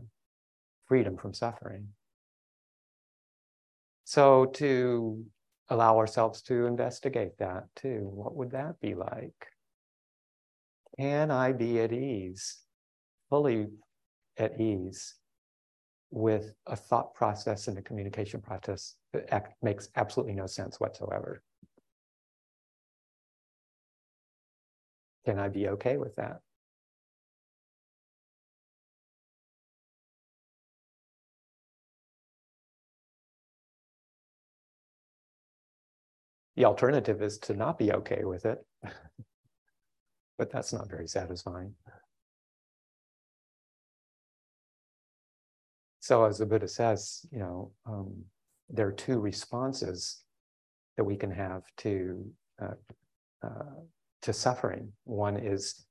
freedom 0.87 1.17
from 1.17 1.35
suffering. 1.35 1.89
So, 4.05 4.47
to 4.55 5.25
allow 5.69 5.99
ourselves 5.99 6.43
to 6.43 6.67
investigate 6.67 7.39
that 7.39 7.65
too, 7.77 8.09
what 8.13 8.35
would 8.35 8.51
that 8.53 8.81
be 8.81 8.95
like? 8.95 9.47
Can 10.99 11.31
I 11.31 11.53
be 11.53 11.81
at 11.81 11.93
ease, 11.93 12.59
fully 13.29 13.69
at 14.37 14.61
ease, 14.61 15.15
with 16.11 16.55
a 16.67 16.75
thought 16.75 17.15
process 17.15 17.69
and 17.69 17.77
a 17.79 17.83
communication 17.83 18.41
process 18.41 18.95
that 19.13 19.53
makes 19.63 19.91
absolutely 19.97 20.35
no 20.35 20.47
sense 20.47 20.81
whatsoever? 20.81 21.43
Can 25.27 25.39
I 25.39 25.49
be 25.49 25.69
okay 25.69 25.99
with 25.99 26.17
that? 26.17 26.41
The 36.59 36.65
alternative 36.65 37.23
is 37.23 37.39
to 37.43 37.55
not 37.55 37.79
be 37.79 37.93
okay 37.93 38.25
with 38.25 38.45
it, 38.45 38.67
but 40.39 40.51
that's 40.51 40.73
not 40.73 40.91
very 40.91 41.07
satisfying. 41.07 41.73
So, 46.01 46.25
as 46.25 46.39
the 46.39 46.47
Buddha 46.47 46.67
says, 46.67 47.25
you 47.31 47.39
know, 47.39 47.71
um, 47.87 48.25
there 48.69 48.89
are 48.89 48.93
two 48.93 49.21
responses 49.21 50.25
that 50.97 51.05
we 51.05 51.15
can 51.15 51.31
have 51.31 51.63
to 51.77 52.29
uh, 52.61 52.75
uh, 53.47 53.79
to 54.23 54.33
suffering. 54.33 54.91
One 55.05 55.37
is 55.37 55.87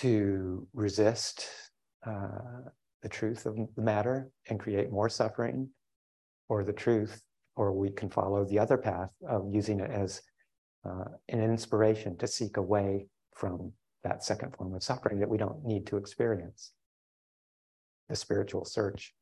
to 0.00 0.66
resist 0.74 1.48
uh, 2.04 2.62
the 3.02 3.08
truth 3.08 3.46
of 3.46 3.54
the 3.76 3.82
matter 3.82 4.30
and 4.48 4.58
create 4.58 4.90
more 4.90 5.08
suffering, 5.08 5.68
or 6.48 6.64
the 6.64 6.72
truth 6.72 7.22
or 7.58 7.72
we 7.72 7.90
can 7.90 8.08
follow 8.08 8.44
the 8.44 8.58
other 8.58 8.78
path 8.78 9.10
of 9.28 9.52
using 9.52 9.80
it 9.80 9.90
as 9.90 10.22
uh, 10.88 11.04
an 11.28 11.42
inspiration 11.42 12.16
to 12.16 12.26
seek 12.26 12.56
away 12.56 13.08
from 13.34 13.72
that 14.04 14.22
second 14.22 14.54
form 14.54 14.72
of 14.74 14.82
suffering 14.82 15.18
that 15.18 15.28
we 15.28 15.36
don't 15.36 15.64
need 15.64 15.84
to 15.84 15.96
experience 15.96 16.70
the 18.08 18.14
spiritual 18.14 18.64
search. 18.64 19.12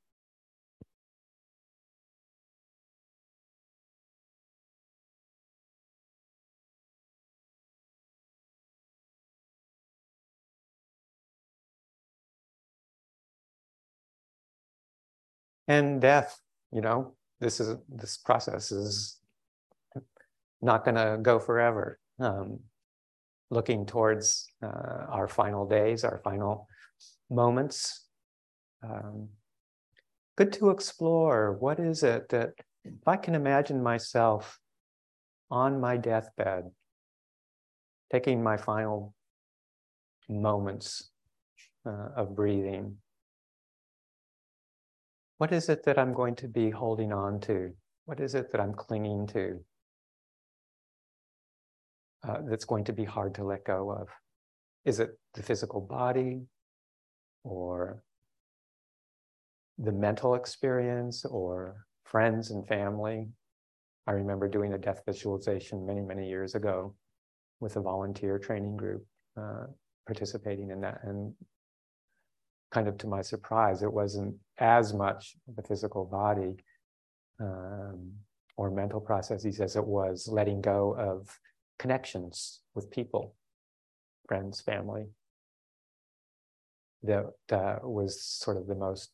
And 15.69 16.01
death, 16.03 16.39
you 16.71 16.83
know, 16.83 17.17
this 17.41 17.61
is 17.61 17.77
this 17.89 18.17
process 18.17 18.73
is 18.73 19.19
not 20.63 20.85
going 20.85 20.95
to 20.97 21.19
go 21.21 21.39
forever. 21.39 21.99
Um, 22.19 22.61
looking 23.51 23.87
towards 23.87 24.49
uh, 24.63 25.07
our 25.09 25.29
final 25.29 25.67
days, 25.67 26.05
our 26.05 26.19
final 26.25 26.67
moments. 27.31 28.07
Um, 28.83 29.29
good 30.37 30.53
to 30.55 30.71
explore 30.71 31.53
what 31.53 31.79
is 31.79 32.03
it 32.03 32.29
that 32.31 32.55
if 32.85 33.07
I 33.07 33.17
can 33.17 33.35
imagine 33.35 33.83
myself 33.83 34.59
on 35.51 35.81
my 35.81 35.97
deathbed, 35.97 36.71
taking 38.11 38.43
my 38.43 38.57
final 38.57 39.15
moments 40.29 41.11
uh, 41.87 42.09
of 42.17 42.35
breathing, 42.35 42.97
what 45.39 45.53
is 45.53 45.69
it 45.69 45.85
that 45.85 45.99
I'm 45.99 46.13
going 46.13 46.35
to 46.37 46.49
be 46.49 46.71
holding 46.71 47.13
on 47.13 47.41
to? 47.41 47.73
What 48.07 48.21
is 48.21 48.35
it 48.35 48.51
that 48.53 48.61
I'm 48.61 48.73
clinging 48.73 49.27
to 49.29 49.61
uh, 52.27 52.39
that's 52.49 52.65
going 52.65 52.85
to 52.85 52.93
be 52.93 53.05
hard 53.05 53.35
to 53.35 53.45
let 53.45 53.65
go 53.65 53.91
of? 53.91 54.09
Is 54.85 55.01
it 55.01 55.19
the 55.35 55.43
physical 55.43 55.81
body 55.81 56.43
or 57.45 58.03
the 59.79 59.93
mental 59.93 60.35
experience 60.35 61.25
or 61.25 61.85
friends 62.05 62.51
and 62.51 62.67
family? 62.67 63.29
I 64.07 64.13
remember 64.13 64.49
doing 64.49 64.73
a 64.73 64.79
death 64.79 65.03
visualization 65.05 65.85
many, 65.85 66.01
many 66.01 66.29
years 66.29 66.55
ago 66.55 66.95
with 67.61 67.77
a 67.77 67.81
volunteer 67.81 68.39
training 68.39 68.77
group, 68.77 69.05
uh, 69.37 69.65
participating 70.07 70.71
in 70.71 70.81
that. 70.81 71.01
And 71.03 71.35
kind 72.71 72.89
of 72.89 72.99
to 72.99 73.07
my 73.07 73.23
surprise, 73.23 73.83
it 73.83 73.93
wasn't 73.93 74.37
as 74.59 74.93
much 74.93 75.37
the 75.55 75.63
physical 75.63 76.05
body 76.05 76.57
um, 77.41 78.13
or 78.57 78.71
mental 78.71 79.01
processes 79.01 79.61
as 79.61 79.77
it 79.77 79.87
was 79.87 80.29
letting 80.29 80.61
go 80.61 80.95
of 80.99 81.39
connections 81.79 82.61
with 82.75 82.91
people, 82.91 83.35
friends, 84.27 84.61
family. 84.61 85.07
That 87.03 87.27
uh, 87.53 87.77
was 87.83 88.21
sort 88.23 88.57
of 88.57 88.67
the 88.67 88.75
most 88.75 89.11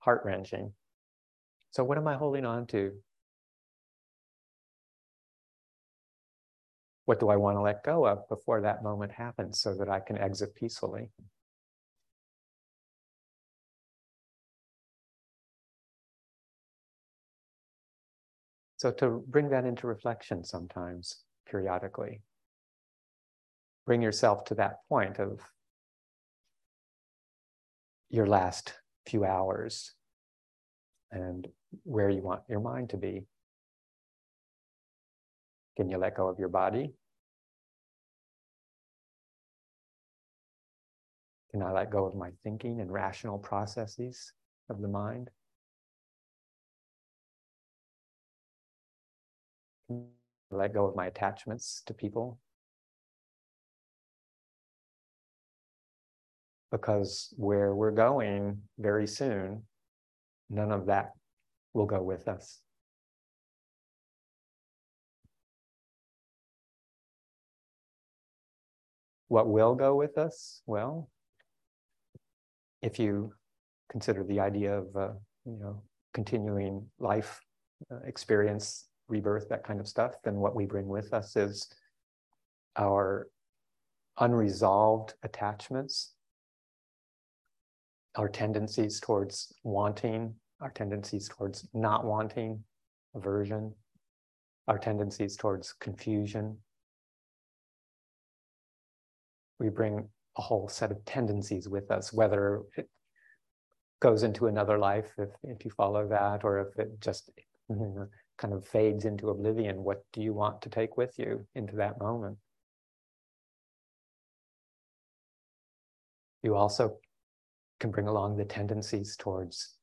heart 0.00 0.22
wrenching. 0.24 0.72
So, 1.70 1.84
what 1.84 1.96
am 1.96 2.08
I 2.08 2.16
holding 2.16 2.44
on 2.44 2.66
to? 2.68 2.92
What 7.06 7.20
do 7.20 7.30
I 7.30 7.36
want 7.36 7.56
to 7.56 7.62
let 7.62 7.84
go 7.84 8.04
of 8.06 8.28
before 8.28 8.60
that 8.60 8.82
moment 8.82 9.12
happens 9.12 9.60
so 9.60 9.74
that 9.76 9.88
I 9.88 10.00
can 10.00 10.18
exit 10.18 10.54
peacefully? 10.54 11.08
So, 18.78 18.92
to 18.92 19.24
bring 19.26 19.50
that 19.50 19.64
into 19.64 19.88
reflection 19.88 20.44
sometimes, 20.44 21.24
periodically, 21.50 22.22
bring 23.84 24.00
yourself 24.00 24.44
to 24.44 24.54
that 24.54 24.76
point 24.88 25.18
of 25.18 25.40
your 28.08 28.26
last 28.26 28.74
few 29.04 29.24
hours 29.24 29.94
and 31.10 31.48
where 31.82 32.08
you 32.08 32.22
want 32.22 32.42
your 32.48 32.60
mind 32.60 32.90
to 32.90 32.96
be. 32.96 33.26
Can 35.76 35.88
you 35.88 35.98
let 35.98 36.14
go 36.14 36.28
of 36.28 36.38
your 36.38 36.48
body? 36.48 36.94
Can 41.50 41.62
I 41.62 41.72
let 41.72 41.90
go 41.90 42.04
of 42.04 42.14
my 42.14 42.30
thinking 42.44 42.80
and 42.80 42.92
rational 42.92 43.38
processes 43.38 44.32
of 44.70 44.80
the 44.80 44.88
mind? 44.88 45.30
Let 50.50 50.74
go 50.74 50.86
of 50.86 50.96
my 50.96 51.06
attachments 51.06 51.82
to 51.86 51.94
people? 51.94 52.38
Because 56.70 57.32
where 57.36 57.74
we're 57.74 57.90
going 57.90 58.62
very 58.78 59.06
soon, 59.06 59.62
none 60.50 60.70
of 60.70 60.86
that 60.86 61.12
will 61.72 61.86
go 61.86 62.02
with 62.02 62.28
us. 62.28 62.60
What 69.28 69.48
will 69.48 69.74
go 69.74 69.94
with 69.94 70.16
us? 70.16 70.62
Well, 70.66 71.10
if 72.82 72.98
you 72.98 73.34
consider 73.90 74.24
the 74.24 74.40
idea 74.40 74.78
of 74.78 74.96
uh, 74.96 75.12
you 75.44 75.58
know 75.60 75.82
continuing 76.14 76.86
life 76.98 77.40
uh, 77.92 78.00
experience, 78.06 78.87
rebirth, 79.08 79.48
that 79.48 79.64
kind 79.64 79.80
of 79.80 79.88
stuff, 79.88 80.14
then 80.24 80.36
what 80.36 80.54
we 80.54 80.66
bring 80.66 80.86
with 80.86 81.12
us 81.12 81.36
is 81.36 81.68
our 82.76 83.28
unresolved 84.18 85.14
attachments, 85.22 86.12
our 88.16 88.28
tendencies 88.28 89.00
towards 89.00 89.52
wanting, 89.62 90.34
our 90.60 90.70
tendencies 90.70 91.28
towards 91.28 91.68
not 91.72 92.04
wanting, 92.04 92.62
aversion, 93.14 93.72
our 94.66 94.78
tendencies 94.78 95.36
towards 95.36 95.72
confusion. 95.74 96.58
We 99.58 99.70
bring 99.70 100.08
a 100.36 100.42
whole 100.42 100.68
set 100.68 100.90
of 100.90 101.04
tendencies 101.04 101.68
with 101.68 101.90
us, 101.90 102.12
whether 102.12 102.62
it 102.76 102.88
goes 104.00 104.22
into 104.22 104.46
another 104.46 104.78
life 104.78 105.10
if, 105.18 105.30
if 105.42 105.64
you 105.64 105.70
follow 105.70 106.08
that, 106.08 106.44
or 106.44 106.60
if 106.60 106.78
it 106.78 107.00
just 107.00 107.30
you 107.68 107.76
know, 107.76 108.08
kind 108.38 108.54
of 108.54 108.66
fades 108.66 109.04
into 109.04 109.30
oblivion. 109.30 109.82
What 109.82 110.04
do 110.12 110.22
you 110.22 110.32
want 110.32 110.62
to 110.62 110.70
take 110.70 110.96
with 110.96 111.18
you 111.18 111.46
into 111.54 111.76
that 111.76 112.00
moment? 112.00 112.38
You 116.42 116.54
also 116.54 116.98
can 117.80 117.90
bring 117.90 118.06
along 118.06 118.36
the 118.36 118.44
tendencies 118.44 119.16
towards 119.16 119.74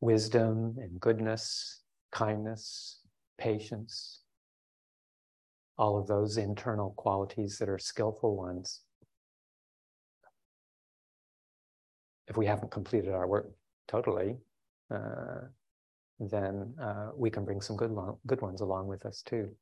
wisdom 0.00 0.76
and 0.78 1.00
goodness, 1.00 1.82
kindness, 2.12 3.00
patience, 3.38 4.20
all 5.78 5.98
of 5.98 6.06
those 6.06 6.36
internal 6.36 6.94
qualities 6.96 7.58
that 7.58 7.68
are 7.68 7.78
skillful 7.78 8.36
ones. 8.36 8.82
If 12.28 12.36
we 12.36 12.46
haven't 12.46 12.70
completed 12.70 13.12
our 13.12 13.26
work 13.26 13.50
totally, 13.88 14.36
uh, 14.90 15.48
then 16.18 16.74
uh, 16.80 17.10
we 17.14 17.30
can 17.30 17.44
bring 17.44 17.60
some 17.60 17.76
good, 17.76 17.94
good 18.26 18.40
ones 18.40 18.60
along 18.60 18.86
with 18.88 19.04
us 19.04 19.22
too. 19.22 19.54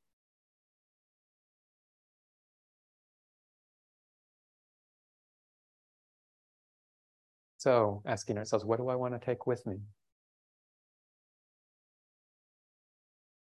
So, 7.64 8.02
asking 8.04 8.38
ourselves, 8.38 8.64
what 8.64 8.78
do 8.78 8.88
I 8.88 8.94
want 8.94 9.14
to 9.14 9.24
take 9.24 9.46
with 9.46 9.64
me? 9.66 9.76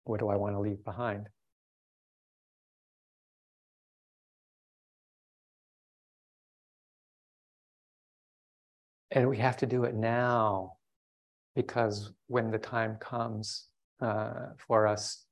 What 0.05 0.21
do 0.21 0.29
I 0.29 0.37
want 0.37 0.55
to 0.55 0.61
leave 0.61 0.85
behind? 0.85 1.29
And 9.11 9.29
we 9.29 9.39
have 9.39 9.57
to 9.59 9.67
do 9.67 9.85
it 9.85 9.95
now 9.95 10.77
because 11.55 12.13
when 12.29 12.51
the 12.51 12.59
time 12.59 12.97
comes 13.01 13.67
uh, 14.01 14.51
for 14.67 14.87
us 14.87 15.25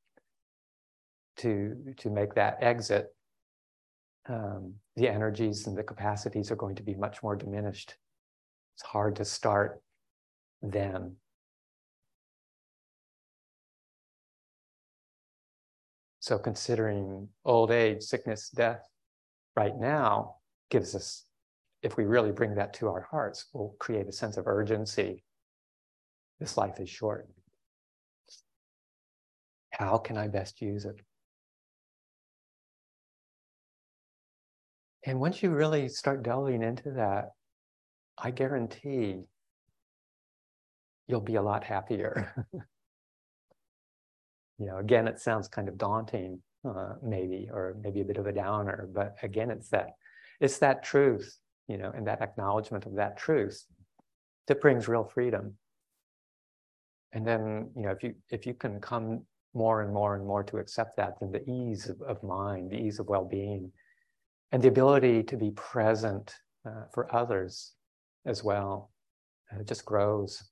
to, 1.39 1.77
to 1.97 2.11
make 2.11 2.35
that 2.35 2.59
exit, 2.61 3.15
um, 4.29 4.75
the 4.97 5.09
energies 5.09 5.67
and 5.67 5.77
the 5.77 5.83
capacities 5.83 6.51
are 6.51 6.57
going 6.57 6.77
to 6.77 6.83
be 6.83 6.95
much 6.95 7.23
more 7.23 7.35
diminished. 7.35 7.95
It's 8.77 8.83
hard 8.83 9.17
to 9.17 9.25
start 9.25 9.81
then. 10.63 11.17
So, 16.21 16.39
considering 16.39 17.29
old 17.47 17.71
age, 17.71 18.03
sickness, 18.03 18.51
death 18.51 18.87
right 19.57 19.77
now 19.77 20.37
gives 20.71 20.95
us, 20.95 21.25
if 21.83 21.97
we 21.97 22.05
really 22.05 22.31
bring 22.31 22.55
that 22.57 22.75
to 22.75 22.89
our 22.89 23.09
hearts, 23.11 23.47
will 23.55 23.75
create 23.81 24.07
a 24.07 24.13
sense 24.13 24.37
of 24.37 24.47
urgency 24.47 25.25
this 26.41 26.57
life 26.57 26.81
is 26.81 26.89
short. 26.89 27.29
How 29.73 29.99
can 29.99 30.17
I 30.17 30.27
best 30.29 30.61
use 30.61 30.87
it? 30.87 30.97
And 35.05 35.21
once 35.21 35.43
you 35.43 35.51
really 35.51 35.89
start 35.89 36.23
delving 36.23 36.63
into 36.63 36.91
that, 36.93 37.33
I 38.19 38.31
guarantee 38.31 39.23
you'll 41.07 41.21
be 41.21 41.37
a 41.37 41.43
lot 41.43 41.65
happier. 41.65 42.47
you 44.59 44.67
know, 44.67 44.79
again, 44.79 45.09
it 45.09 45.19
sounds 45.19 45.49
kind 45.49 45.69
of 45.69 45.79
daunting, 45.79 46.43
uh, 46.69 46.95
maybe, 47.03 47.49
or 47.51 47.77
maybe 47.83 48.01
a 48.01 48.05
bit 48.05 48.19
of 48.19 48.27
a 48.27 48.33
downer, 48.33 48.89
but 48.93 49.17
again, 49.23 49.51
it's 49.51 49.69
that, 49.71 49.91
it's 50.41 50.59
that 50.59 50.83
truth, 50.83 51.39
you 51.69 51.79
know, 51.79 51.93
and 51.95 52.07
that 52.07 52.21
acknowledgement 52.21 52.85
of 52.85 52.97
that 52.97 53.17
truth 53.17 53.65
that 54.49 54.61
brings 54.61 54.89
real 54.89 55.05
freedom 55.05 55.55
and 57.13 57.27
then 57.27 57.71
you 57.77 57.83
know 57.83 57.91
if 57.91 58.03
you 58.03 58.15
if 58.31 58.47
you 58.47 58.55
can 58.55 58.81
come 58.81 59.23
more 59.53 59.83
and 59.83 59.93
more 59.93 60.15
and 60.15 60.25
more 60.25 60.45
to 60.45 60.59
accept 60.59 60.97
that 60.97 61.15
then 61.21 61.33
the 61.33 61.43
ease 61.51 61.89
of, 61.89 62.01
of 62.03 62.23
mind 62.23 62.71
the 62.71 62.77
ease 62.77 63.01
of 63.01 63.09
well-being 63.09 63.73
and 64.53 64.63
the 64.63 64.69
ability 64.69 65.23
to 65.23 65.37
be 65.37 65.51
present 65.53 66.35
uh, 66.67 66.85
for 66.93 67.15
others 67.15 67.73
as 68.27 68.45
well 68.45 68.91
uh, 69.53 69.63
just 69.63 69.85
grows. 69.85 70.45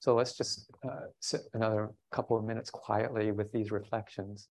So 0.00 0.14
let's 0.14 0.36
just 0.36 0.70
uh, 0.88 1.08
sit 1.20 1.42
another 1.54 1.90
couple 2.12 2.36
of 2.38 2.44
minutes 2.44 2.70
quietly 2.70 3.32
with 3.32 3.52
these 3.52 3.70
reflections 3.72 4.46